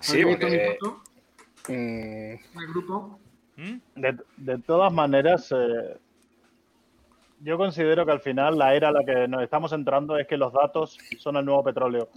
[0.00, 1.02] Sí, ¿Habéis visto mi porque- foto
[1.68, 3.20] Mm, grupo?
[3.56, 3.76] ¿Mm?
[3.94, 5.96] De, de todas maneras, eh,
[7.40, 10.36] yo considero que al final la era a la que nos estamos entrando es que
[10.36, 12.08] los datos son el nuevo petróleo.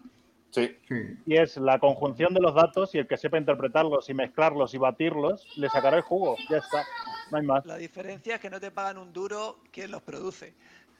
[0.51, 0.75] Sí.
[0.87, 0.95] Sí.
[1.25, 4.77] Y es la conjunción de los datos y el que sepa interpretarlos y mezclarlos y
[4.77, 6.35] batirlos, le sacará el jugo.
[6.49, 6.83] Ya está.
[7.31, 7.65] No hay más.
[7.65, 10.55] La diferencia es que no te pagan un duro quien los produce.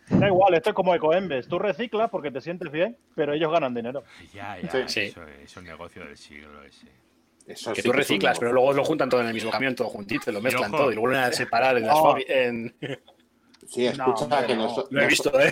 [0.10, 1.48] Da igual, esto es como Ecoembes.
[1.48, 4.04] Tú reciclas porque te sientes bien, pero ellos ganan dinero.
[4.34, 4.70] Ya, ya.
[4.70, 4.84] Sí.
[4.88, 5.02] Sí.
[5.02, 6.88] Eso es un negocio del siglo ese.
[7.50, 9.90] Eso que sí tú reciclas, pero luego lo juntan todo en el mismo camión, todo
[9.90, 12.16] juntito, lo mezclan todo y lo vuelven a separar en las No.
[12.28, 12.76] en-
[13.68, 14.86] Sí, escucha hombre, que no.
[14.90, 15.52] Lo he visto, ¿eh?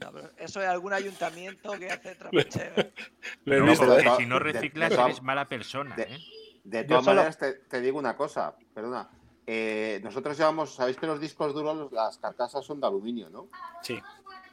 [0.00, 2.72] No, eso es algún ayuntamiento que hace trapicheo.
[3.44, 4.02] Lo he No, visto, ¿eh?
[4.04, 6.18] to- si no reciclas de- eres mala persona, de- ¿eh?
[6.64, 9.08] De todas solo- maneras, te, te digo una cosa, perdona.
[9.46, 13.48] Eh, nosotros llevamos, sabéis que los discos duros, las carcasas son de aluminio, ¿no?
[13.82, 13.98] Sí.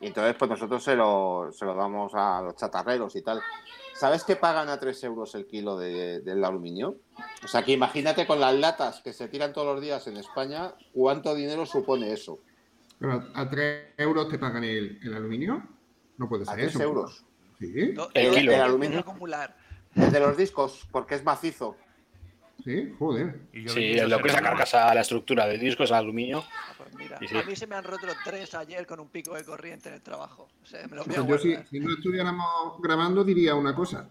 [0.02, 3.42] Y entonces, pues nosotros se lo, se lo damos a los chatarreros y tal.
[4.02, 6.96] ¿Sabes que pagan a 3 euros el kilo de- del aluminio?
[7.44, 10.74] O sea, que imagínate con las latas que se tiran todos los días en España,
[10.92, 12.40] ¿cuánto dinero supone eso?
[12.98, 15.62] Pero a 3 euros te pagan el, el aluminio.
[16.18, 16.82] No puede A ser 3 eso.
[16.82, 17.24] euros.
[17.60, 17.72] Sí,
[18.16, 18.98] El que El aluminio.
[18.98, 19.56] a acumular.
[19.96, 21.76] El de los discos, porque es macizo.
[22.63, 23.39] Sí, joder.
[23.54, 26.43] Y yo Sí, lo que es la carcasa, la estructura de discos, el aluminio.
[26.52, 29.36] Ah, pues mira, Sí, a mí se me han roto tres ayer con un pico
[29.36, 30.47] de corriente en el trabajo.
[30.62, 33.76] O sea, me lo voy a Pues yo si, si no estuviéramos grabando diría una
[33.76, 34.10] cosa.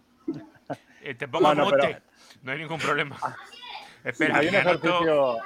[1.03, 1.77] Eh, te pongo Bueno, mote.
[1.81, 2.01] pero-
[2.43, 3.17] No hay ningún problema.
[4.05, 5.37] Espera, hay un ejercicio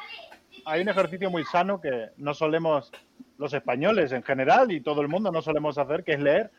[0.66, 2.90] hay un ejercicio muy sano que no solemos
[3.36, 6.50] los españoles en general y todo el mundo no solemos hacer que es leer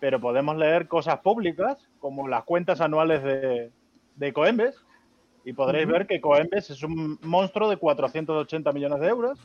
[0.00, 3.70] pero podemos leer cosas públicas como las cuentas anuales de,
[4.16, 4.74] de Coembes
[5.44, 9.38] y podréis ver que Coembes es un monstruo de 480 millones de euros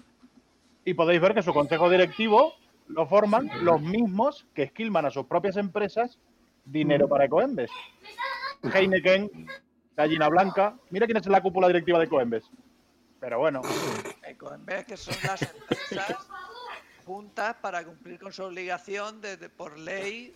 [0.84, 2.53] y podéis ver que su consejo directivo
[2.88, 6.19] lo forman los mismos que esquilman a sus propias empresas
[6.65, 7.71] dinero para Coembes.
[8.73, 9.47] Heineken,
[9.95, 10.75] Gallina Blanca.
[10.89, 12.43] Mira quién es la cúpula directiva de Coembes.
[13.19, 13.62] Pero bueno,
[14.23, 16.27] Ecoembes, que son las empresas
[17.05, 20.36] juntas para cumplir con su obligación de, de- por ley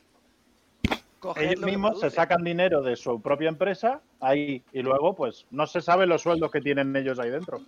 [1.37, 5.81] ellos mismos se sacan dinero de su propia empresa ahí y luego pues no se
[5.81, 7.61] sabe los sueldos que tienen ellos ahí dentro.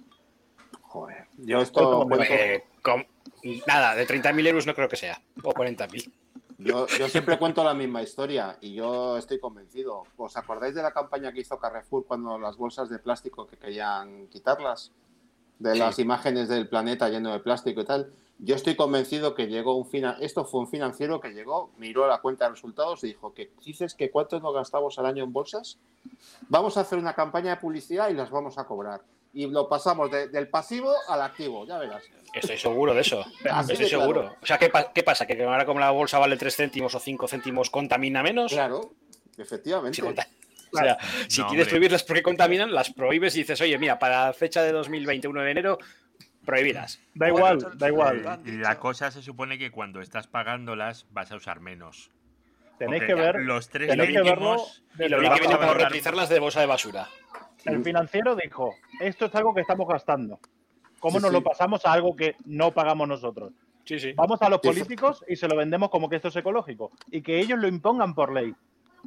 [0.82, 1.28] Joder.
[1.38, 2.64] Yo esto cuento- Eh,
[3.66, 5.22] nada, de 30.000 euros no creo que sea.
[5.44, 6.12] O 40.000.
[6.58, 10.04] Yo, yo siempre cuento la misma historia y yo estoy convencido.
[10.18, 14.28] ¿Os acordáis de la campaña que hizo Carrefour cuando las bolsas de plástico que querían
[14.28, 14.92] quitarlas?
[15.58, 15.80] De Sí.
[15.80, 18.14] las imágenes del planeta lleno de plástico y tal.
[18.44, 22.20] Yo estoy convencido que llegó un fina esto fue un financiero que llegó, miró la
[22.22, 25.78] cuenta de resultados y dijo que dices que cuánto nos gastamos al año en bolsas.
[26.50, 29.02] Vamos a hacer una campaña de publicidad y las vamos a cobrar.
[29.34, 32.04] Y lo pasamos de- del pasivo al activo, ya verás.
[32.34, 33.22] Estoy seguro de eso.
[33.52, 34.02] Así Estoy de claro.
[34.04, 34.36] seguro.
[34.42, 35.26] O sea, ¿qué, qué pasa?
[35.28, 38.52] ¿Que ahora como la bolsa vale 3 céntimos o 5 céntimos contamina menos?
[38.52, 38.92] Claro,
[39.38, 39.98] efectivamente.
[39.98, 40.28] Sí, conta-
[40.74, 44.32] O sea, si No, quieres prohibirlas porque contaminan, las prohíbes y dices, oye, mira, para
[44.34, 45.78] fecha de 2021 de enero,
[46.46, 47.00] prohibidas.
[47.14, 48.42] Da Bueno, igual, da igual.
[48.62, 52.12] La cosa se supone que cuando estás pagándolas vas a usar menos.
[52.78, 54.58] Tenéis Porque que ver, los tres tenéis que verlo
[54.96, 57.08] de Y lo que viene para reutilizarlas de bolsa de basura.
[57.66, 60.40] El financiero dijo, esto es algo que estamos gastando.
[61.00, 61.34] ¿Cómo Sí, nos sí.
[61.34, 63.54] lo pasamos a algo que no pagamos nosotros?
[63.86, 64.14] Sí, sí.
[64.14, 67.40] Vamos a los políticos y se lo vendemos como que esto es ecológico y que
[67.40, 68.54] ellos lo impongan por ley.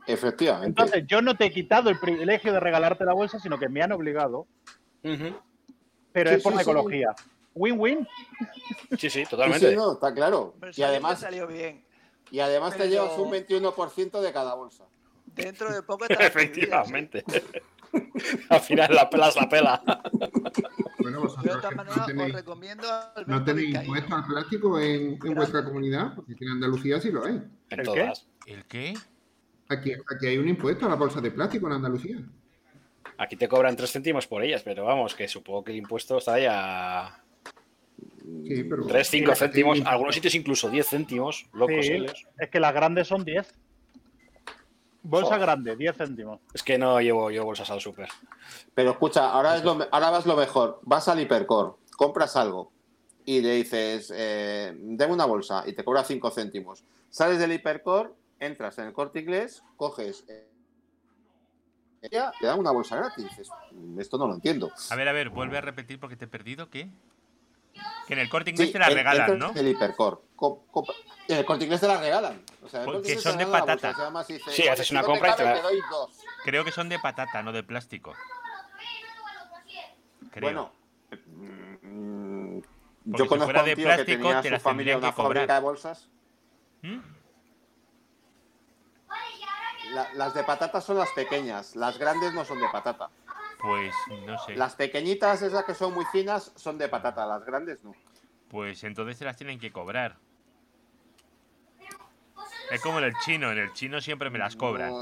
[0.07, 0.69] Efectivamente.
[0.69, 3.83] Entonces, yo no te he quitado el privilegio de regalarte la bolsa, sino que me
[3.83, 4.47] han obligado,
[5.03, 5.37] Ujú.
[6.15, 7.09] Pero Sí, es por sí, ecología.
[7.55, 8.09] Win-win.
[8.93, 9.69] Sí, sí, Sí, totalmente.
[9.71, 10.55] sí, no, está claro.
[10.77, 11.85] Y además, salió bien.
[12.31, 14.85] y además te llevas un 21% de cada bolsa.
[15.27, 16.17] Dentro de poco ¿eh?
[16.21, 17.25] Efectivamente.
[18.49, 19.83] Al final la pela es la pela.
[20.99, 24.27] Bueno, de vosotros todas que maneras no os tenéis, recomiendo al no tenéis impuesto al
[24.27, 27.35] plástico en, en vuestra comunidad, porque en Andalucía sí lo hay.
[27.35, 27.85] En ¿El qué?
[27.85, 28.27] todas.
[28.47, 28.95] ¿El qué?
[29.69, 32.17] Aquí, aquí hay un impuesto a la bolsa de plástico en Andalucía.
[33.19, 36.39] Aquí te cobran 3 céntimos por ellas, pero vamos, que supongo que el impuesto está
[36.39, 37.21] ya
[38.47, 39.85] Sí, pero 3, 5 Sí, céntimos, sí.
[39.87, 42.07] algunos sitios incluso 10 céntimos, locos Sí,
[42.39, 43.55] es que las grandes son 10.
[45.03, 46.41] Bolsa grande, 10 céntimos.
[46.55, 48.09] Es que no llevo yo bolsas al súper.
[48.75, 50.81] Pero escucha, ahora, es lo, ahora vas lo mejor.
[50.83, 52.73] Vas al hipercore, compras algo
[53.27, 56.85] y le dices, eh, deme una bolsa y te cobra 5 céntimos.
[57.11, 60.25] Sales del hipercore, entras en el corte inglés, coges.
[62.11, 63.25] Ella te da una bolsa gratis.
[63.25, 64.71] Dices, "Mm, esto no lo entiendo.
[64.91, 66.69] A ver, a ver, vuelve a repetir porque te he perdido.
[66.71, 66.89] ¿Qué?
[68.07, 69.51] Que en el corte inglés Sí, te la regalan, ¿no?
[69.51, 70.17] En el hipercore.
[70.37, 70.95] Co- compra-
[71.29, 72.43] en el corte inglés te la regalan.
[72.63, 73.89] O sea, Porque Inglés son de patata.
[73.89, 76.11] bolsa, además dice, Sí, "Oye, haces una compra y te cabe, la- te doy dos.
[76.45, 78.15] Creo que son de patata, no de plástico.
[80.31, 80.43] Creo.
[80.43, 80.73] Bueno,
[81.27, 84.61] mm, Porque yo si conozco fuera a un de tío plástico, que tenía te su
[84.61, 85.35] familia una que cobrar.
[85.37, 86.09] fábrica de bolsas.
[86.83, 86.99] ¿Mm?
[89.95, 93.11] La- las de patata son las pequeñas, las grandes no son de patata.
[93.61, 93.95] Pues
[94.27, 94.57] no sé.
[94.57, 97.95] Las pequeñitas, esas que son muy finas, son de patata, las grandes no.
[98.49, 100.17] Pues entonces se las tienen que cobrar.
[102.71, 104.93] Es como en el chino, en el chino siempre me las cobran.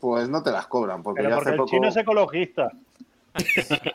[0.00, 1.70] Pues no te las cobran, porque Pero yo porque hace el poco...
[1.70, 2.70] chino es ecologista.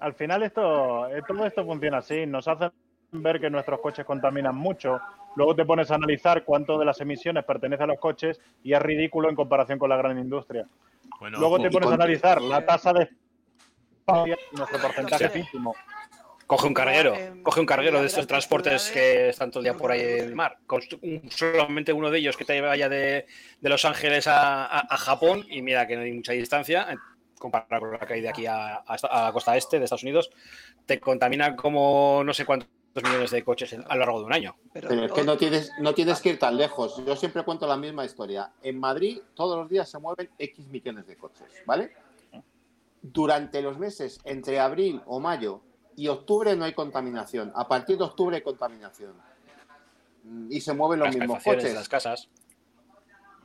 [0.00, 2.24] Al final esto, eh, todo esto funciona así.
[2.26, 2.70] Nos hacen
[3.12, 5.00] ver que nuestros coches contaminan mucho.
[5.36, 8.80] Luego te pones a analizar cuánto de las emisiones pertenece a los coches y es
[8.82, 10.66] ridículo en comparación con la gran industria.
[11.20, 13.08] Bueno, Luego te pones a analizar la tasa de
[14.52, 15.38] nuestro porcentaje Sí.
[15.52, 15.74] mínimo.
[16.46, 19.74] Coge un carguero, En- coge un carguero de estos transportes que están todo el día
[19.76, 20.56] por ahí en el mar.
[20.66, 20.80] Con
[21.28, 23.26] solamente uno de ellos que te vaya de,
[23.60, 26.96] de Los Ángeles a, a- a Japón y mira que no hay mucha distancia, eh,
[27.38, 30.30] comparado con la que hay de aquí a, a la costa este de Estados Unidos,
[30.86, 32.46] te contamina como no sé
[33.02, 34.56] millones de coches a lo largo de un año.
[34.72, 37.02] Pero, Pero es que no tienes, no tienes que ir tan lejos.
[37.06, 38.52] Yo siempre cuento la misma historia.
[38.62, 41.92] En Madrid todos los días se mueven X millones de coches, ¿vale?
[43.00, 45.60] Durante los meses entre abril o mayo
[45.96, 47.52] y octubre no hay contaminación.
[47.54, 49.14] A partir de octubre hay contaminación.
[50.24, 51.74] Mm, Y se mueven los Las mismos coches.
[51.74, 52.28] las casas,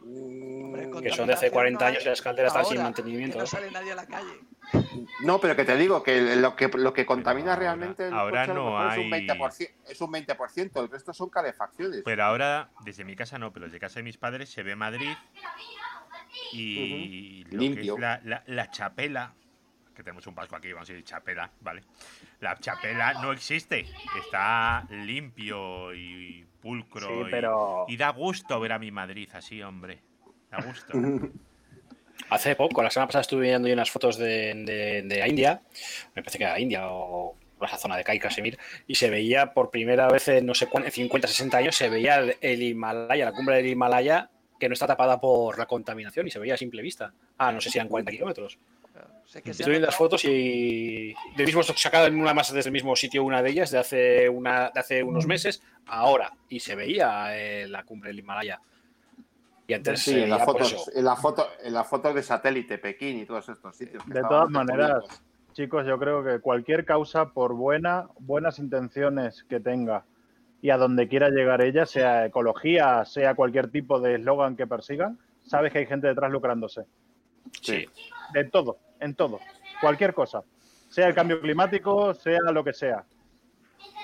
[0.06, 2.66] Mm, Hombre, que son de hace contaminación 40 no hay años y las calderas están
[2.66, 3.38] sin mantenimiento.
[3.38, 4.39] no sale nadie a la calle.
[5.22, 8.42] No, pero que te digo que lo que, lo que contamina ahora- realmente el ahora
[8.46, 12.02] coche no mejor es hay- un 20%, es un 20%, el resto son calefacciones.
[12.04, 15.14] Pero ahora, desde mi casa no, pero desde casa de mis padres se ve Madrid
[16.52, 17.94] y lo que Limpio.
[17.96, 19.34] es la, la- la chapela,
[19.96, 21.84] que tenemos un vasco aquí, vamos a decir chapela, ¿vale?
[22.40, 23.86] La chapela no existe,
[24.20, 29.62] está limpio y pulcro Sí, y- pero y, da gusto ver a mi Madrid así,
[29.62, 30.02] hombre.
[30.50, 30.94] Da gusto.
[32.30, 35.62] Hace poco, la semana pasada estuve viendo unas fotos de, de, de India,
[36.15, 39.69] me parece que era India o esa zona de Kai Kashmir, y se veía por
[39.69, 43.26] primera vez en no sé cuánto, en 50, 60 años, se veía el, el Himalaya,
[43.26, 46.58] la cumbre del Himalaya, que no está tapada por la contaminación y se veía a
[46.58, 47.13] simple vista.
[47.38, 48.58] Ah, no sé si eran 40 kilómetros.
[49.34, 53.23] Estoy viendo las fotos y del mismo sacado en una masa desde el mismo sitio
[53.23, 57.67] una de ellas de hace una de hace unos meses ahora y se veía eh,
[57.67, 58.62] la cumbre del Himalaya.
[59.74, 60.92] Y antes Sí, en las pues, fotos, eso.
[60.94, 64.04] en las fotos, en las fotos de satélite, Pekín y todos estos sitios.
[64.04, 65.04] que de todas maneras,
[65.54, 70.06] chicos, yo creo que cualquier causa, por buena, buenas intenciones que tenga
[70.62, 75.18] y a donde quiera llegar ella, sea ecología, sea cualquier tipo de eslogan que persigan,
[75.44, 76.84] sabes que hay gente detrás lucrándose.
[77.60, 77.88] Sí.
[78.34, 79.40] De todo, en todo.
[79.82, 80.44] Cualquier cosa.
[80.88, 83.04] Sea el cambio climático, sea lo que sea.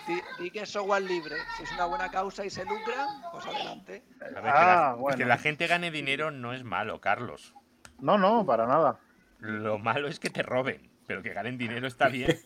[0.10, 1.36] Di, di que es software libre.
[1.56, 4.04] Si es una buena causa y se lucra, pues adelante.
[4.20, 5.18] A ver, que, Ah, la, bueno.
[5.18, 7.54] que la gente gane dinero no es malo, Carlos.
[8.00, 8.98] No, no, para nada.
[9.40, 12.40] Lo malo es que te roben, pero que ganen dinero está bien.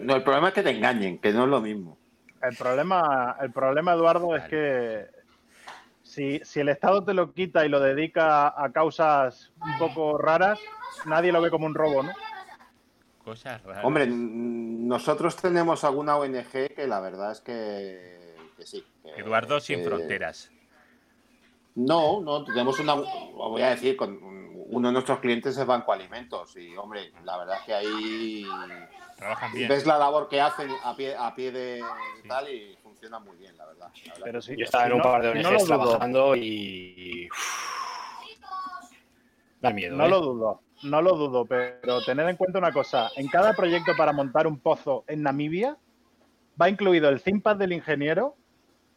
[0.00, 1.98] No, el problema es que te engañen, que no es lo mismo.
[2.40, 5.06] El problema, el problema Eduardo, es que
[6.04, 10.58] Si, si el Estado te lo quita y lo dedica a causas un poco raras,
[11.04, 12.12] nadie lo ve como un robo, ¿no?
[13.28, 13.84] Cosas raras.
[13.84, 18.82] Hombre, nosotros tenemos alguna ONG que la verdad es que, que sí.
[19.02, 20.50] que- Eduardo sin fronteras.
[21.74, 24.18] No, no, tenemos una, voy a decir, con
[24.70, 28.46] uno de nuestros clientes es Banco Alimentos y, hombre, la verdad es que ahí
[29.16, 29.68] Trabajan bien.
[29.68, 31.82] ves la labor que hacen a pie, a pie de
[32.26, 33.90] tal y funciona muy bien, la verdad.
[33.94, 34.24] la verdad.
[34.24, 37.28] Pero sí, Yo estaba en un no- par de ONGs no trabajando y.
[39.60, 39.96] Da miedo.
[39.96, 40.08] No ¿eh?
[40.08, 43.08] lo dudo, no lo dudo, pero tened en cuenta una cosa.
[43.16, 45.76] En cada proyecto para montar un pozo en Namibia
[46.60, 48.36] va incluido el ThinkPad del ingeniero,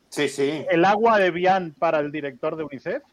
[0.09, 0.65] Sí, sí.
[0.69, 3.03] el agua de Bian para el director de UNICEF,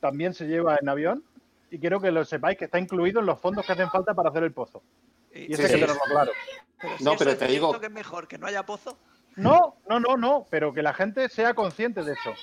[0.00, 1.24] también se lleva en avión,
[1.70, 4.30] y quiero que lo sepáis que está incluido en los fondos que hacen falta para
[4.30, 4.82] hacer el pozo.
[5.34, 6.32] Y eso hay Sí, que tenerlo claro.
[6.80, 8.98] Pero si No, pero te digo- que es mejor que no haya pozo.
[9.36, 12.34] No, no, no, no, pero que la gente sea consciente de eso.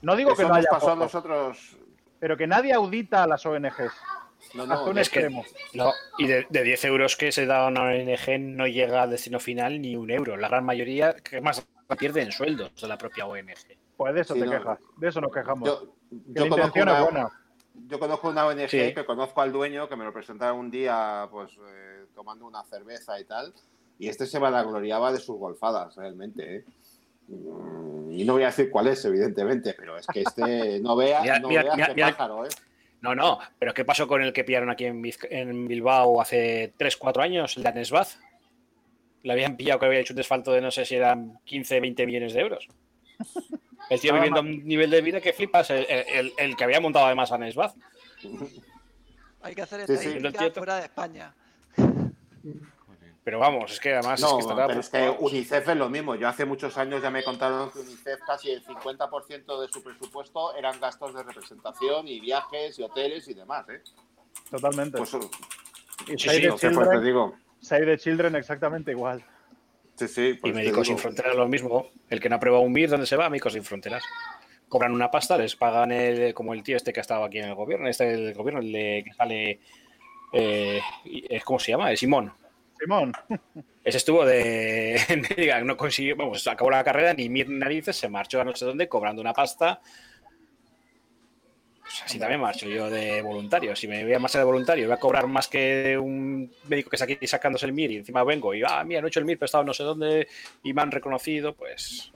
[0.00, 1.76] No digo que no nos haya pasó a pozo, nosotros.
[2.22, 3.92] Pero que nadie audita a las ONGs.
[4.54, 5.28] No, hasta no, un es que-.
[5.74, 9.10] No, y de, de 10 euros que se da a una ONG no llega al
[9.10, 10.36] destino final ni un euro.
[10.36, 11.66] La gran mayoría, que más
[11.98, 13.76] pierde en sueldos de la propia ONG.
[13.96, 14.52] Pues de eso Sí, te no.
[14.52, 15.68] quejas, de eso nos quejamos.
[15.68, 17.28] yo, que yo la conozco intención una, es buena.
[17.88, 18.94] yo conozco una ONG Sí.
[18.94, 23.18] que conozco al dueño que me lo presentaron un día pues eh, tomando una cerveza
[23.18, 23.52] y tal
[23.98, 26.64] y este se vanagloriaba de sus golfadas realmente ¿eh?
[28.10, 31.38] Y no voy a decir cuál es evidentemente pero es que este no vea Mira,
[31.38, 32.08] no mira, vea mira, este mira.
[32.10, 32.50] pájaro ¿eh?
[33.00, 37.56] No, no, pero ¿qué pasó con el que pillaron aquí en, Bilbao hace 3-4 años,
[37.56, 38.20] el de Anesbaz?
[39.24, 42.06] Le habían pillado que había hecho un desfalto de no sé si eran 15, 20
[42.06, 42.68] millones de euros.
[43.90, 46.80] El tío viviendo a un nivel de vida que flipas, el, el- el que había
[46.80, 47.74] montado además Anesbaz.
[49.42, 49.92] Hay que hacer Sí, sí.
[49.94, 50.54] estadística Entiendo.
[50.54, 51.34] fuera de España.
[53.24, 55.88] Pero vamos, es que además es no que está pero es que UNICEF es lo
[55.88, 59.80] mismo yo hace muchos años ya me contaron que UNICEF casi el 50% de su
[59.82, 63.80] presupuesto eran gastos de representación y viajes y hoteles y demás ¿eh?
[64.50, 64.98] Totalmente.
[64.98, 65.14] pues
[66.08, 68.90] y sí, Save, sí, the no sé, pues te Children, digo Save the Children exactamente
[68.90, 69.24] igual.
[69.94, 70.98] sí, sí, pues Y Médicos Sin.
[70.98, 71.90] Fronteras lo mismo.
[72.08, 73.30] El que no aprueba un BIR, ¿dónde se va?
[73.30, 74.02] Médicos Sin Fronteras.
[74.68, 77.44] Cobran una pasta, les pagan el, como el tío este que ha estado aquí en
[77.50, 79.60] el gobierno, este el gobierno, el de, que sale,
[80.32, 81.88] eh, y- ¿cómo se llama?
[81.90, 82.32] El Simón.
[82.82, 83.12] Simón,
[83.84, 84.98] Ese estuvo de,
[85.64, 88.64] no consiguió, vamos, acabó la carrera, ni mir ni narices, se marchó a no sé
[88.64, 89.80] dónde cobrando una pasta.
[91.80, 93.76] Pues así también marcho yo de voluntario.
[93.76, 96.96] Si me voy a marchar de voluntario, voy a cobrar más que un médico que
[96.96, 99.26] está aquí sacándose el MIR y encima vengo y, ah, mira, no he hecho el
[99.26, 100.26] MIR, pero he estado no sé dónde
[100.62, 102.12] y me han reconocido, pues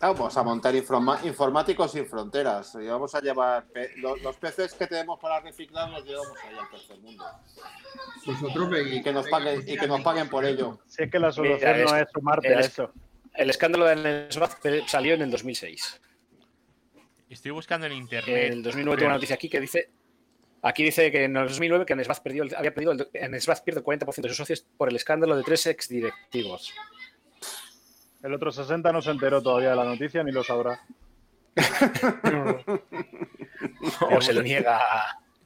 [0.00, 2.74] Vamos a montar informa- informáticos sin fronteras.
[2.80, 6.56] Y vamos a llevar pe- lo- los peces que tenemos para reciclar los llevamos ahí
[6.58, 7.24] al tercer mundo.
[8.24, 8.94] Vosotros veis.
[8.94, 10.78] Y que nos paguen, y que nos paguen por ello.
[10.86, 12.92] si es que la solución Mira, no es- es sumarte a eso.
[13.34, 16.00] el escándalo de Nesbaz salió en el 2006.
[17.28, 18.52] Estoy buscando en En internet.
[18.52, 19.90] el 2009 tengo una noticia aquí que dice.
[20.62, 23.84] Aquí dice que en el 2009 que Nesbaz perdió, había perdido, el, Nesbaz pierde el
[23.84, 26.72] 40% de sus socios por el escándalo de tres exdirectivos.
[28.22, 30.80] El otro 60 no se enteró todavía de la noticia ni lo sabrá.
[34.12, 34.80] O se lo niega.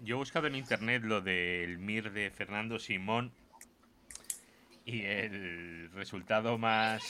[0.02, 3.32] Yo he buscado en internet lo del MIR de Fernando Simón
[4.84, 7.02] y el resultado más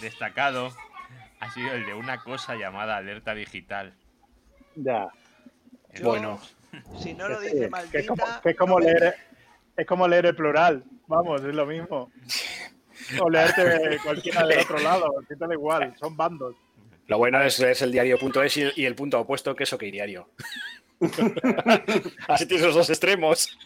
[0.00, 0.70] destacado
[1.40, 3.94] ha sido el de una cosa llamada alerta digital.
[4.76, 5.08] Ya.
[6.02, 6.40] Bueno,
[6.98, 7.98] Si no lo dice que maldita.
[7.98, 9.14] es como, que es como no me- leer
[9.76, 10.84] es como leer el plural.
[11.06, 12.10] Vamos, es lo mismo.
[13.20, 16.54] O leerte cualquiera del otro lado, si te da igual, son bandos.
[17.06, 20.28] lo bueno es, es el diario.es y, y el punto opuesto que es OK Diario.
[22.28, 23.56] Así tienes los dos extremos.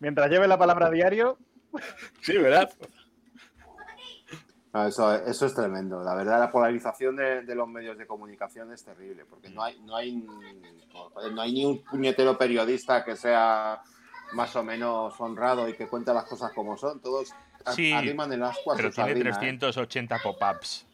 [0.00, 1.38] Mientras lleve la palabra diario,
[2.20, 2.72] Sí, ¿verdad?
[4.72, 6.02] No, eso, eso es tremendo.
[6.02, 9.78] La verdad, la polarización de, de los medios de comunicación es terrible, porque no hay,
[9.80, 10.26] no hay,
[11.32, 13.82] no hay ni un puñetero periodista que sea
[14.32, 17.00] más o menos honrado y que cuente las cosas como son.
[17.00, 17.32] Todos
[17.72, 19.38] Sí, arriman el ascua a Pero tiene sardina, ¿eh?
[19.38, 20.86] 380 pop-ups.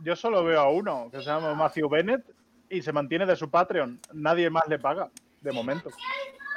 [0.00, 2.24] yo solo veo a uno, que se llama Matthew Bennett,
[2.70, 4.00] y se mantiene de su Patreon.
[4.12, 5.90] Nadie más le paga, de momento.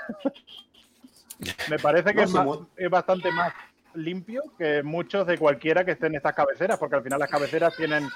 [1.70, 3.54] Me parece que No, es, más- es bastante más
[3.94, 7.76] limpio que muchos de cualquiera que esté en estas cabeceras, porque al final las cabeceras
[7.76, 8.08] tienen,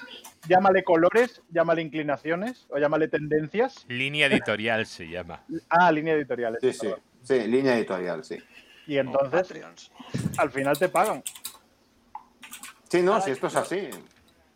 [0.47, 3.85] llámale colores, llámale inclinaciones o llámale tendencias.
[3.87, 5.43] Línea editorial se llama.
[5.69, 6.57] Ah, línea editorial.
[6.61, 6.87] Sí, sí,
[7.23, 8.37] sí, línea editorial, sí.
[8.87, 9.91] Y entonces,
[10.37, 11.23] al final te pagan.
[12.89, 13.89] Sí, no, Ahora, si esto es así.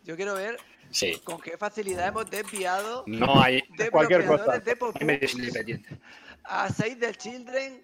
[0.04, 0.56] Yo quiero ver
[0.90, 1.20] Sí.
[1.24, 4.58] con qué facilidad hemos desviado No hay, de Cualquier cosa.
[4.58, 5.82] de
[6.44, 7.82] a Save the Children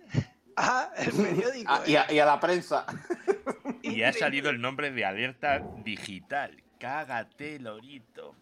[0.56, 1.70] a el periódico.
[1.72, 1.98] Ah, y, ¿eh?
[1.98, 2.86] a, y a la prensa.
[3.82, 6.60] Y ha salido el nombre de alerta digital.
[6.80, 8.34] Cágate, Lorito.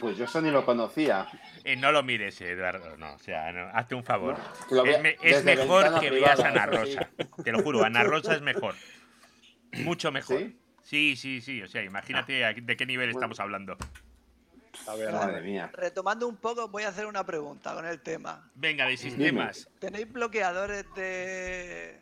[0.00, 1.28] Pues yo eso ni lo conocía.
[1.64, 2.96] Eh, no lo mires, Eduardo.
[2.98, 4.36] No, o sea, no, hazte un favor.
[4.70, 6.96] Es, me- es desde mejor que privada, veas Ana eso sí.
[6.96, 7.10] Rosa.
[7.42, 8.74] Te lo juro, Ana Rosa es mejor.
[9.78, 10.38] Mucho mejor.
[10.38, 10.58] ¿Sí?
[10.82, 11.62] Sí, sí, sí.
[11.62, 13.76] O sea, imagínate a- de qué nivel estamos hablando.
[14.86, 15.70] A ver, Madre mía.
[15.72, 18.50] Retomando un poco, voy a hacer una pregunta con el tema.
[18.54, 19.70] Venga, de sistemas.
[19.78, 21.98] ¿Tenéis bloqueadores de,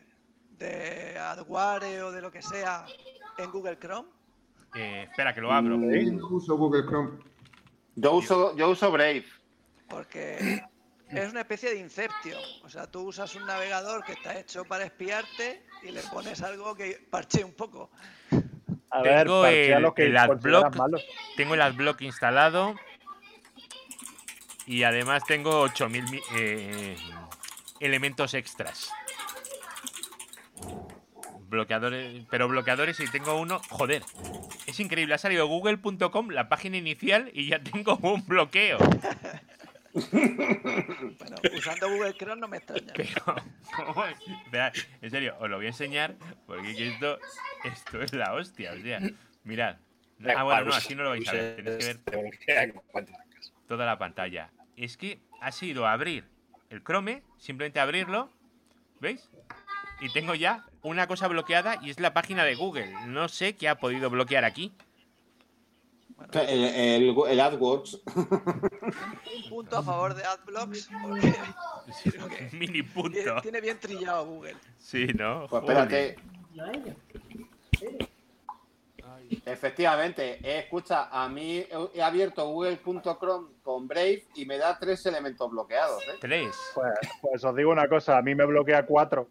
[0.57, 2.85] de adware o de lo que sea
[3.37, 4.09] en Google Chrome?
[4.75, 5.77] Eh, espera, que lo abro.
[5.79, 7.19] Yo uso Google Chrome.
[7.95, 9.23] Yo uso, yo uso Brave.
[9.93, 10.61] Porque
[11.09, 12.41] es una especie de Inception.
[12.63, 16.75] O sea, tú usas un navegador que está hecho para espiarte y le pones algo
[16.75, 17.91] que parche un poco.
[18.89, 20.75] A ver, Tengo el- los que el adblock.
[21.35, 22.75] Tengo el adblock instalado.
[24.65, 26.95] Y además tengo 8000 mi- eh,
[27.79, 28.89] elementos extras.
[31.49, 33.59] Bloqueadores, pero bloqueadores y tengo uno.
[33.69, 34.03] Joder,
[34.65, 35.13] es increíble.
[35.13, 38.77] Ha salido google.com, la página inicial, y ya tengo un bloqueo.
[41.19, 42.93] Bueno, usando Google Chrome no me extraña.
[42.95, 43.23] Pero,
[43.75, 44.87] ¿cómo es?
[45.01, 46.15] En serio, os lo voy a enseñar
[46.47, 47.19] porque que esto,
[47.63, 48.73] esto es la hostia.
[48.73, 48.99] O sea,
[49.43, 49.77] mirad.
[50.35, 52.03] Ah, bueno, no, así no lo vais a ver.
[52.03, 52.73] Tenéis que ver
[53.67, 54.49] toda la pantalla.
[54.75, 56.25] Es que ha sido abrir
[56.69, 58.31] el Chrome, simplemente abrirlo,
[58.99, 59.29] ¿veis?
[60.01, 62.91] Y tengo ya una cosa bloqueada y es la página de Google.
[63.07, 64.73] No sé qué ha podido bloquear aquí.
[66.31, 68.01] El, el, el AdWords.
[68.15, 71.33] Un punto a favor de AdBlocks porque
[72.11, 73.41] creo que Mini tiene, punto.
[73.41, 74.55] tiene bien trillado Google.
[74.79, 75.45] Sí, ¿no?
[75.49, 76.15] Pues espérate.
[79.45, 85.05] Efectivamente, eh, escucha, a mí he- he abierto google.com con Brave y me da tres
[85.05, 86.01] elementos bloqueados.
[86.07, 86.17] ¿eh?
[86.21, 86.55] Tres.
[86.75, 89.29] Pues, pues os digo una cosa, a mí me bloquea cuatro.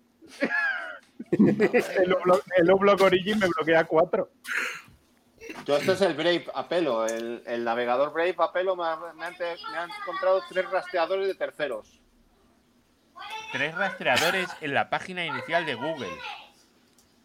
[1.30, 4.30] el, Ublock, el Ublock Origin me bloquea cuatro.
[5.64, 9.12] Yo esto es el Brave a pelo, el, el navegador Brave a pelo me, ha-
[9.14, 12.00] me han, te- me han encontrado tres rastreadores de terceros.
[13.52, 16.08] Tres rastreadores en la página inicial de Google.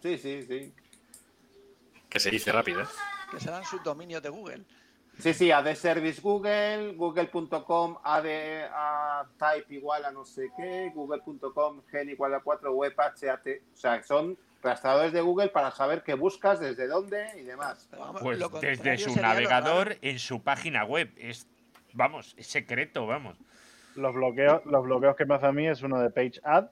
[0.02, 0.74] Sí, sí, sí.
[2.10, 2.82] Que se dice rápido.
[2.84, 2.88] ¿eh?
[3.32, 4.64] Que serán sus dominios de Google.
[5.20, 8.26] Sí, sí, AD Service Google, google.com, AD
[8.72, 13.48] a type igual a no sé qué, google.com, gen igual a 4, web HAT.
[13.74, 17.88] O sea, son rastreadores de Google para saber qué buscas, desde dónde y demás.
[17.98, 21.12] Vamos, Pues desde su navegador en su página web.
[21.18, 21.48] Es,
[21.94, 23.38] vamos, es secreto, vamos.
[23.96, 26.66] Los bloqueos, los bloqueos que me hace a mí es uno de Page Ad,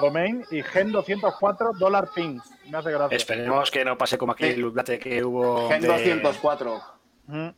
[0.00, 2.40] Domain y Gen 204 Dollar Ping.
[2.68, 3.16] Me hace gracia.
[3.16, 5.68] Esperemos que no pase como aquel update que hubo.
[5.68, 6.82] Gen de- 204.
[7.28, 7.54] Ujú.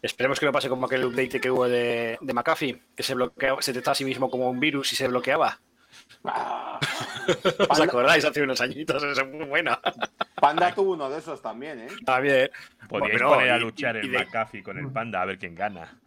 [0.00, 3.60] Esperemos que no pase como aquel update que hubo de, de McAfee, que se bloqueaba,
[3.62, 5.60] se detectaba a sí mismo como un virus y se bloqueaba.
[6.24, 6.78] Ah.
[7.28, 8.24] ¿Os Panda, acordáis?
[8.24, 9.80] Hace unos añitos, eso es muy buena.
[10.40, 11.88] Panda tuvo uno de esos también, ¿eh?
[12.04, 12.50] También.
[12.88, 15.38] Podríais Bueno, poner a y- luchar y el de- McAfee con el panda a ver
[15.38, 15.98] quién gana.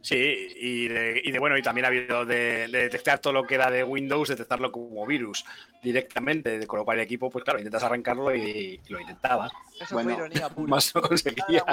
[0.00, 0.14] Sí,
[0.56, 3.56] y de, y de bueno, y también ha habido de, de detectar todo lo que
[3.56, 5.44] era de Windows, detectarlo como virus
[5.82, 9.50] directamente, lo cual el equipo, pues claro, intentas arrancarlo y, y lo intentaba.
[9.78, 10.70] Eso Bueno, fue ironía pura.
[10.70, 11.64] Más no conseguía.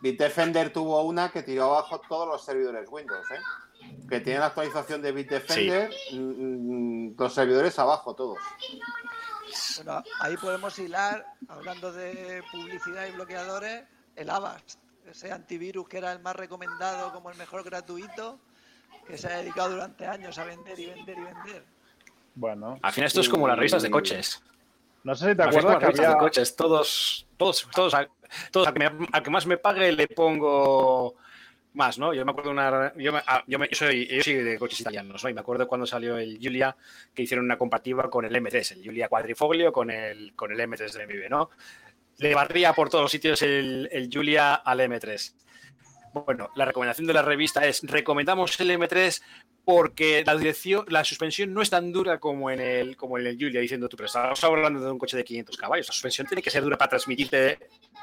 [0.00, 3.38] Bitdefender tuvo una que tiró abajo todos los servidores Windows, ¿eh?
[4.08, 6.16] Que tiene la actualización de Bitdefender, mm,
[7.10, 8.38] mm, los servidores abajo todos.
[9.76, 13.84] Bueno, ahí podemos hilar, hablando de publicidad y bloqueadores,
[14.16, 18.38] el Avast, ese antivirus que era el más recomendado como el mejor gratuito,
[19.06, 21.64] que se ha dedicado durante años a vender y vender y vender.
[22.34, 24.42] Bueno, Al final esto es como las revistas de coches.
[25.02, 26.16] no sé si te acuerdas que revistas había...
[26.16, 26.54] de coches.
[26.56, 28.10] Todos, todos, todos, al,
[28.52, 31.14] todos al, que me- al que más me pague le pongo
[31.74, 32.12] más, ¿no?
[32.12, 32.68] Yo me acuerdo una.
[32.86, 32.92] Ah,
[33.46, 35.30] yo, me- yo soy, yo soy de coches italianos, ¿no?
[35.30, 36.76] Y me acuerdo cuando salió el Giulia
[37.14, 40.92] que hicieron una comparativa con el M3, el Giulia Quadrifoglio con el, con el M3
[40.92, 41.50] de MV, ¿no?
[42.18, 45.34] Le barría por todos los sitios el, el Giulia al M3.
[46.12, 49.22] Bueno, la recomendación de la revista es recomendamos el M3
[49.64, 53.36] porque la dirección, la suspensión no es tan dura como en el, como en el
[53.38, 56.42] Giulia, diciendo tú, pero estamos hablando de un coche de 500 caballos, la suspensión tiene
[56.42, 57.58] que ser dura para transmitirte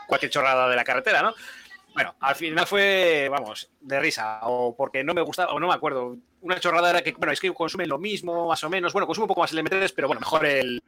[0.08, 1.34] cualquier chorrada de la carretera, ¿no?
[1.98, 5.74] Bueno, al final fue, vamos, de risa, o porque no me gustaba, o no me
[5.74, 6.16] acuerdo.
[6.42, 8.94] Una chorrada era que, bueno, es que consumen lo mismo, más o menos.
[8.94, 10.84] Bueno, consume un poco más el M3, pero bueno, mejor el,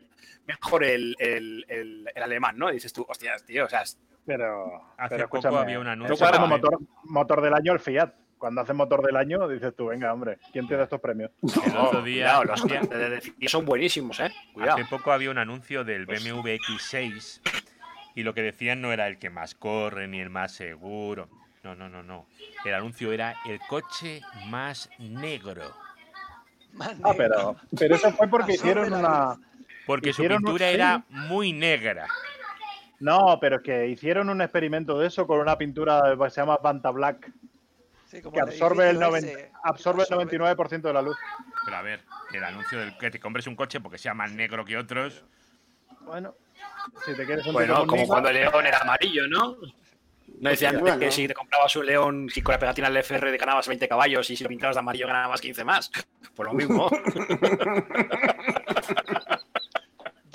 [0.45, 2.69] mejor el, el, el- el alemán, ¿no?
[2.69, 6.13] Y dices tú, hostias, tío, o sea, es- Pero, Hace pero poco había un anuncio
[6.13, 8.11] eso es como motor, motor del año el Fiat.
[8.37, 11.31] Cuando hace motor del año, dices tú, venga, hombre, ¿quién te da estos premios?
[11.65, 14.31] El otro día, cuidado, los de- de- son buenísimos, ¿eh?
[14.53, 14.75] Cuidado.
[14.75, 17.41] hace poco había un anuncio del Pues- BMW X6
[18.15, 21.29] y lo que decían no era el que más corre ni el más seguro.
[21.63, 22.25] No, no, no, no.
[22.65, 25.73] El anuncio era el coche más negro.
[27.03, 29.37] Ah, pero, pero eso fue porque hicieron una...
[29.85, 32.07] Porque su Hicieron pintura era muy negra.
[32.99, 36.57] No, pero es que hicieron un experimento de eso con una pintura que se llama
[36.61, 37.31] Vanta Black,
[38.09, 41.15] Sí, como que el absorbe el, edificio 90 ese, absorbe el 99% de la luz.
[41.63, 42.01] Pero a ver,
[42.33, 45.23] el anuncio del que te compres un coche porque sea más negro que otros.
[46.01, 46.33] Bueno,
[47.05, 49.57] si te quieres sentir Bueno, como conmigo, cuando el león era amarillo, ¿no?
[50.39, 50.99] No decían Bueno.
[50.99, 54.29] que si te comprabas un león y con la pegatina del FR ganabas 20 caballos
[54.29, 55.91] y si lo pintabas de amarillo ganabas 15 más.
[56.35, 56.89] Por lo mismo.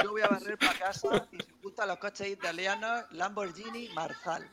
[0.02, 4.48] Yo voy a barrer para casa y se juntan los coches italianos Lamborghini Marzal.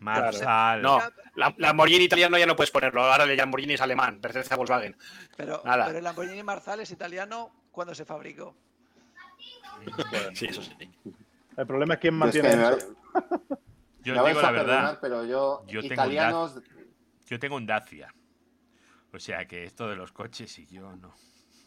[0.00, 0.82] Marsal.
[0.82, 1.00] No,
[1.36, 3.02] la Lamborghini italiano ya no puedes ponerlo.
[3.04, 4.96] Ahora el Lamborghini es alemán, pertenece a Volkswagen.
[5.36, 5.86] Pero, Nada.
[5.86, 8.54] pero el Lamborghini Marzal es italiano cuando se fabricó.
[10.34, 10.72] Sí, eso sí.
[11.56, 12.78] El problema es quién Es mantiene que me- eso.
[14.04, 14.98] Yo digo a la perdonar, verdad.
[15.00, 16.60] pero yo, Yo tengo un italianos,
[17.28, 18.12] Yo tengo un Dacia.
[19.12, 21.14] O sea que esto de los coches y yo no.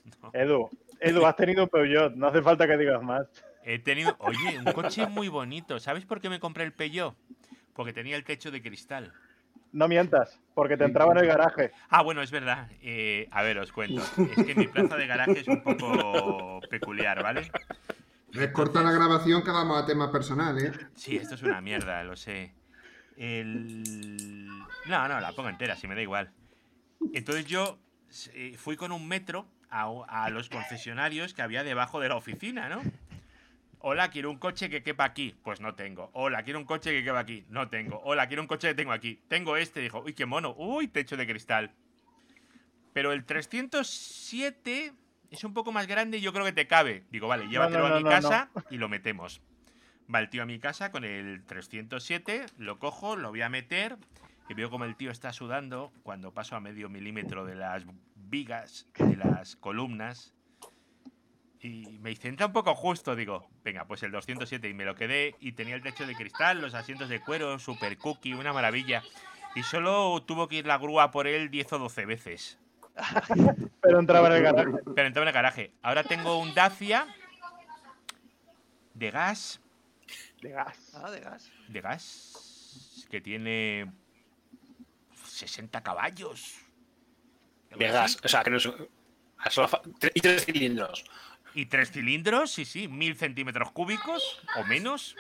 [0.21, 0.31] no.
[0.33, 0.69] Edu,
[0.99, 3.27] Edu, has tenido un Peugeot, no hace falta que digas más.
[3.63, 4.15] He tenido.
[4.19, 5.79] Oye, un coche muy bonito.
[5.79, 7.15] ¿Sabes por qué me compré el Peugeot?
[7.73, 9.13] Porque tenía el techo de cristal.
[9.71, 11.71] No mientas, porque te entraba en el garaje.
[11.89, 12.69] Ah, bueno, es verdad.
[12.81, 14.01] Eh, a ver, os cuento.
[14.38, 17.49] Es que mi plaza de garaje es un poco peculiar, ¿vale?
[18.36, 20.75] Recorta la grabación que vamos a temas personales.
[20.75, 20.88] ¿eh?
[20.95, 22.53] Sí, esto es una mierda, lo sé.
[23.17, 26.31] No, no, la pongo entera, si me da igual.
[27.13, 27.79] Entonces yo
[28.33, 32.67] eh, fui con un metro a, a los concesionarios que había debajo de la oficina,
[32.67, 32.81] ¿no?
[33.79, 35.33] Hola, quiero un coche que quepa aquí.
[35.43, 36.09] Pues no tengo.
[36.13, 37.45] Hola, quiero un coche que quepa aquí.
[37.49, 38.01] No tengo.
[38.03, 39.21] Hola, quiero un coche que tengo aquí.
[39.29, 39.79] Tengo este.
[39.79, 40.55] Dijo, uy, qué mono.
[40.57, 41.71] Uy, techo de cristal.
[42.93, 44.93] Pero el 307
[45.36, 47.03] es un poco más grande y yo creo que te cabe.
[47.11, 49.41] Digo, vale, llévatelo no, a mi casa y lo metemos.
[50.13, 53.97] Va el tío a mi casa con el 307, lo cojo, lo voy a meter
[54.47, 57.83] y veo como el tío está sudando cuando paso a medio milímetro de las
[58.15, 60.33] vigas, de las columnas.
[61.59, 64.93] Y me dice, entra un poco justo, digo, venga, pues el 207 y me lo
[64.93, 69.01] quedé y tenía el techo de cristal, los asientos de cuero, super cookie, una maravilla.
[69.55, 72.59] Y solo tuvo que ir la grúa por él 10 o 12 veces.
[73.82, 74.72] Pero entraba en el garaje.
[74.96, 75.74] Pero entraba en el garaje.
[75.82, 77.08] Ahora tengo un Dacia
[78.93, 79.60] de gas,
[80.41, 80.91] De gas.
[80.93, 81.52] Ah, de gas.
[81.68, 83.91] de gas, que tiene
[85.26, 86.56] 60 caballos.
[87.76, 88.18] De gas.
[88.24, 88.70] O sea, que no es.
[90.14, 91.06] Y tres cilindros.
[91.54, 95.16] Y tres cilindros, sí, sí, mil centímetros cúbicos o menos.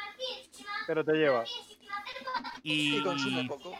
[0.87, 1.43] Pero te lleva.
[2.63, 3.03] Y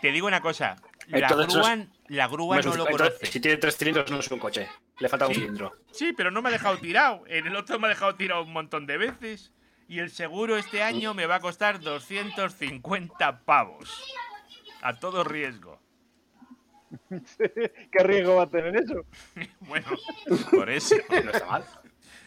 [0.02, 0.76] te digo una cosa,
[1.08, 3.26] la grúa, la grúa No lo conoce.
[3.26, 4.68] Si tiene tres cilindros, no es un coche.
[5.00, 5.74] Le falta un cilindro.
[5.92, 7.24] Sí, pero no me ha dejado tirado.
[7.28, 9.52] En el otro me ha dejado tirado un montón de veces.
[9.88, 14.14] Y el seguro este año me va a costar 250 pavos.
[14.82, 15.80] A todo riesgo.
[17.10, 19.06] ¿Qué riesgo va a tener eso?
[19.62, 19.88] Bueno,
[20.52, 20.96] por eso.
[21.10, 21.66] No está mal.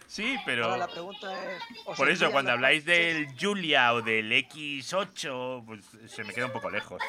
[0.07, 0.64] Sí, pero...
[0.64, 1.62] Ahora la pregunta es.
[1.85, 6.53] ¿os Por eso, cuando habláis del Julia o del X8, pues se me queda un
[6.53, 7.03] poco lejos.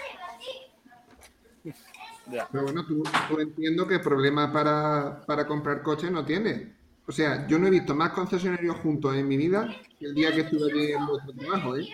[2.52, 6.68] Pero bueno, tú, tú entiendo que problema para, para comprar coches no tienes.
[7.08, 9.68] O sea, yo no he visto más concesionarios juntos en mi vida
[9.98, 11.88] que el día que estuve allí en vuestro trabajo, ¿eh?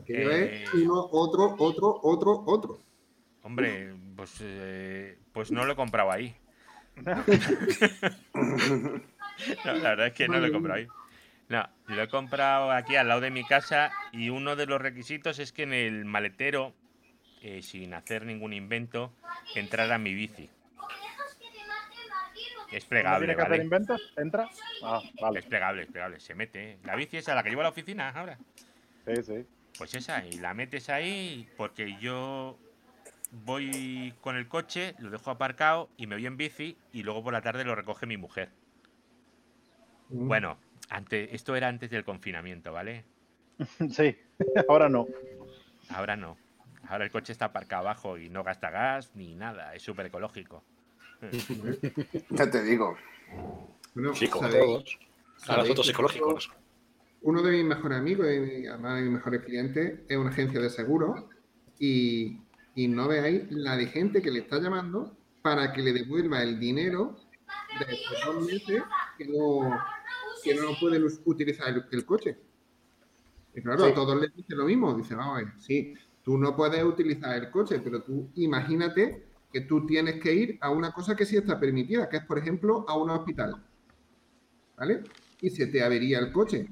[0.00, 0.64] Aquello Eh.
[0.64, 2.78] es uno, otro, otro, otro, otro.
[3.42, 6.34] Hombre, pues, eh, pues no lo he comprado ahí.
[9.64, 10.86] No, la verdad es que no lo he comprado ahí.
[11.48, 15.38] No, lo he comprado aquí al lado de mi casa y uno de los requisitos
[15.38, 16.74] es que en el maletero,
[17.42, 19.12] eh, sin hacer ningún invento,
[19.54, 20.48] entrara mi bici.
[22.70, 24.12] Es ¿No plegable, tiene que hacer inventos?
[24.16, 24.48] ¿Entra?
[24.82, 25.02] Ah,
[25.34, 26.78] Es plegable, es plegable, se mete.
[26.84, 28.38] La bici esa, la que llevo a la oficina ahora.
[29.06, 29.46] Sí, sí.
[29.76, 32.58] Pues esa, y la metes ahí porque yo
[33.32, 37.32] voy con el coche, lo dejo aparcado y me voy en bici y luego por
[37.32, 38.50] la tarde lo recoge mi mujer.
[40.10, 40.28] Mm.
[40.28, 40.58] Bueno,
[40.90, 43.04] antes, esto era antes del confinamiento, ¿vale?
[43.90, 44.16] Sí,
[44.68, 45.08] ahora no.
[45.90, 46.36] Ahora no.
[46.88, 50.62] Ahora el coche está aparcado abajo y no gasta gas ni nada, es súper ecológico.
[52.30, 52.96] Ya te digo.
[53.94, 54.98] Bueno, Sí, como todos.
[55.46, 56.50] Ahora que ecológicos.
[57.22, 60.60] Uno de mis mejores amigos y mi- además de mis mejores clientes es una agencia
[60.60, 61.24] de seguros
[61.78, 62.38] y,
[62.74, 66.58] y no veáis la de gente que le está llamando para que le devuelva el
[66.58, 67.16] dinero
[67.78, 68.82] de estos dos meses
[69.18, 69.70] que no,
[70.42, 72.36] que no pueden utilizar el, el coche.
[73.54, 73.90] Y claro, Sí.
[73.92, 74.92] a todos les dice lo mismo.
[74.94, 79.62] Dice, vamos a ver, sí, tú no puedes utilizar el coche, pero tú imagínate que
[79.62, 82.84] tú tienes que ir a una cosa que sí está permitida, que es, por ejemplo,
[82.88, 83.54] a un hospital.
[84.76, 85.02] ¿Vale?
[85.40, 86.68] Y se te avería el coche.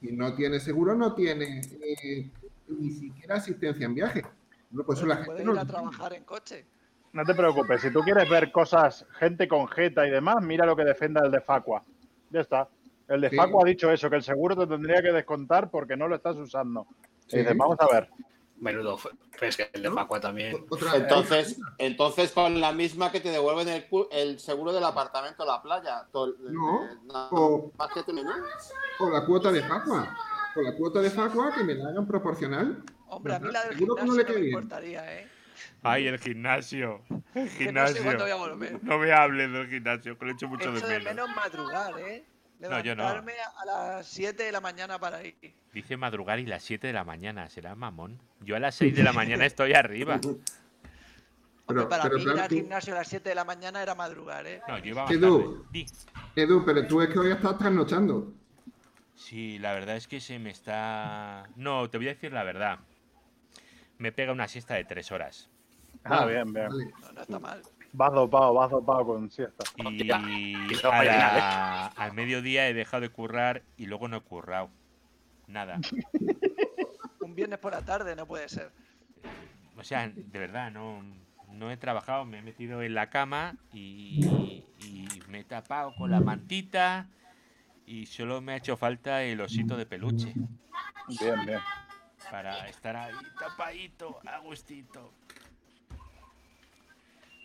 [0.00, 2.30] Si no tienes seguro, no tienes eh,
[2.68, 4.22] ni siquiera asistencia en viaje.
[4.70, 6.64] No, pues eso la gente Puedes no ir lo a trabajar en coche.
[7.12, 10.76] No te preocupes, si tú quieres ver cosas, gente con jeta y demás, mira lo
[10.76, 11.82] que defienda el de Facua.
[12.30, 12.68] Ya está.
[13.08, 13.36] El de Sí.
[13.36, 16.36] Facua ha dicho eso, que el seguro te tendría que descontar porque no lo estás
[16.36, 16.86] usando.
[17.28, 18.10] Y dices, vamos a ver.
[18.58, 18.96] Menudo.
[18.96, 20.64] fue- pero es que el de Facua también.
[20.70, 25.46] Otra- Entonces, entonces con la misma que te devuelven el, el seguro del apartamento a
[25.46, 26.06] la playa.
[26.12, 26.84] No.
[26.84, 26.88] eh,
[27.30, 28.36] O, más que terminar.
[28.98, 30.16] o la cuota de Facua.
[30.56, 32.82] O la cuota de Facua que me la hagan proporcional.
[33.08, 35.28] Hombre, a mí la del Seguro que no gimnasio le no me importaría, ¿eh?
[35.82, 37.02] Ay, el gimnasio.
[37.08, 38.02] El no sé gimnasio.
[38.04, 38.78] cuándo voy a.
[38.82, 41.14] No me hables del gimnasio, que lo echo mucho Echo de de menos.
[41.14, 42.24] menos madrugar, ¿eh?
[42.58, 43.02] No, yo no.
[43.02, 45.36] Levantarme a las 7 de la mañana para ir.
[45.72, 48.18] Dice madrugar y las 7 de la mañana, será mamón.
[48.40, 50.14] Yo a las 6 de la mañana estoy arriba.
[50.14, 50.40] Hombre,
[51.66, 53.82] Pero- para pero mí claro, ir al tú- gimnasio a las 7 de la mañana
[53.82, 54.62] era madrugar, ¿eh?
[54.68, 55.64] No, yo iba Edu.
[55.72, 55.86] tarde.
[56.36, 58.32] Edu, pero tú es que hoy estás trasnochando.
[59.14, 61.48] Sí, la verdad es que se me está...
[61.56, 62.78] No, te voy a decir la verdad.
[63.98, 65.48] Me pega una siesta de 3 horas.
[66.04, 66.68] Ah, bien, bien.
[66.68, 66.84] Vale.
[67.00, 67.62] No, no está mal.
[67.98, 69.64] Vas dopado, vas dopado con siesta.
[69.76, 74.68] Y a la- al mediodía he dejado de currar y luego no he currado.
[75.46, 75.80] Nada.
[77.20, 78.70] Un viernes por la tarde no puede ser.
[79.78, 81.02] O sea, de verdad, no,
[81.48, 86.10] no he trabajado, me he metido en la cama y, y me he tapado con
[86.10, 87.06] la mantita
[87.86, 90.34] y solo me ha hecho falta el osito de peluche
[91.18, 91.60] Bien, bien.
[92.30, 95.12] para estar ahí tapadito, a gustito.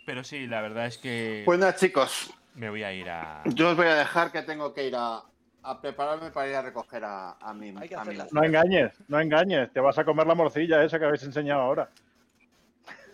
[0.04, 3.42] Pero sí, la verdad es que Pues nada, chicos, me voy a ir a...
[3.46, 5.22] yo os voy a dejar que tengo que ir a,
[5.62, 7.72] a prepararme para ir a recoger a, a mi.
[7.78, 9.72] Hay que a hacer mi- la- No engañes, no engañes.
[9.72, 11.88] Te vas a comer la morcilla esa que habéis enseñado ahora.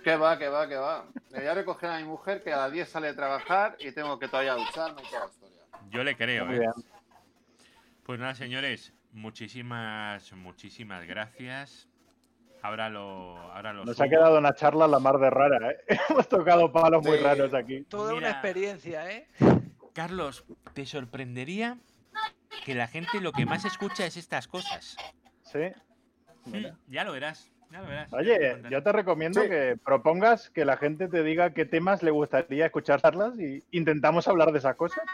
[0.02, 1.04] Que va, que va, que va.
[1.30, 3.92] Me voy a recoger a mi mujer que a las 10 sale a trabajar y
[3.92, 5.58] tengo que todavía ducharme y toda la historia.
[5.90, 6.60] Yo le creo, Muy ¿eh?
[6.60, 6.72] bien.
[8.04, 11.86] Pues nada, señores, muchísimas, muchísimas gracias.
[12.62, 15.76] Ahora lo, ahora lo Nos ha quedado una charla la mar de rara, ¿eh?
[16.10, 17.82] Hemos tocado palos muy raros aquí.
[17.84, 18.18] Toda Mira.
[18.18, 19.28] una experiencia, ¿eh?
[19.94, 20.44] Carlos,
[20.74, 21.78] ¿te sorprendería
[22.64, 24.96] que la gente lo que más escucha es estas cosas?
[25.42, 25.60] Sí.
[26.46, 26.72] Mira.
[26.72, 28.12] Mm, Ya lo verás, ya lo verás.
[28.12, 29.48] Oye, yo te recomiendo Sí.
[29.48, 34.26] que propongas que la gente te diga qué temas le gustaría escuchar charlas y intentamos
[34.28, 35.04] hablar de esas cosas.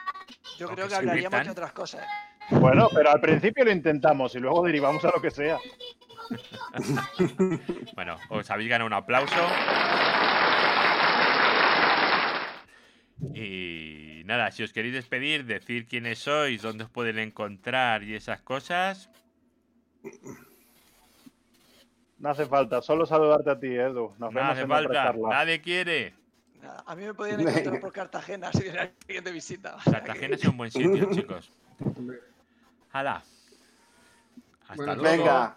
[0.58, 2.06] Yo creo que hablaríamos de otras cosas.
[2.50, 5.58] Bueno, pero al principio lo intentamos y luego derivamos a lo que sea.
[7.94, 9.34] Bueno, os habéis ganado un aplauso.
[13.34, 18.40] Y nada, si os queréis despedir, decir quiénes sois, dónde os pueden encontrar y esas
[18.42, 19.10] cosas.
[22.18, 24.14] No hace falta, solo saludarte a ti, Edu.
[24.18, 26.14] Nos No vemos hace en falta, nadie quiere.
[26.86, 29.76] A mí me podían encontrar por Cartagena si viene alguien de visita.
[29.84, 31.52] Cartagena es un buen sitio, chicos.
[32.92, 33.22] Hala.
[34.62, 35.24] Hasta Bueno, luego.
[35.24, 35.56] Venga,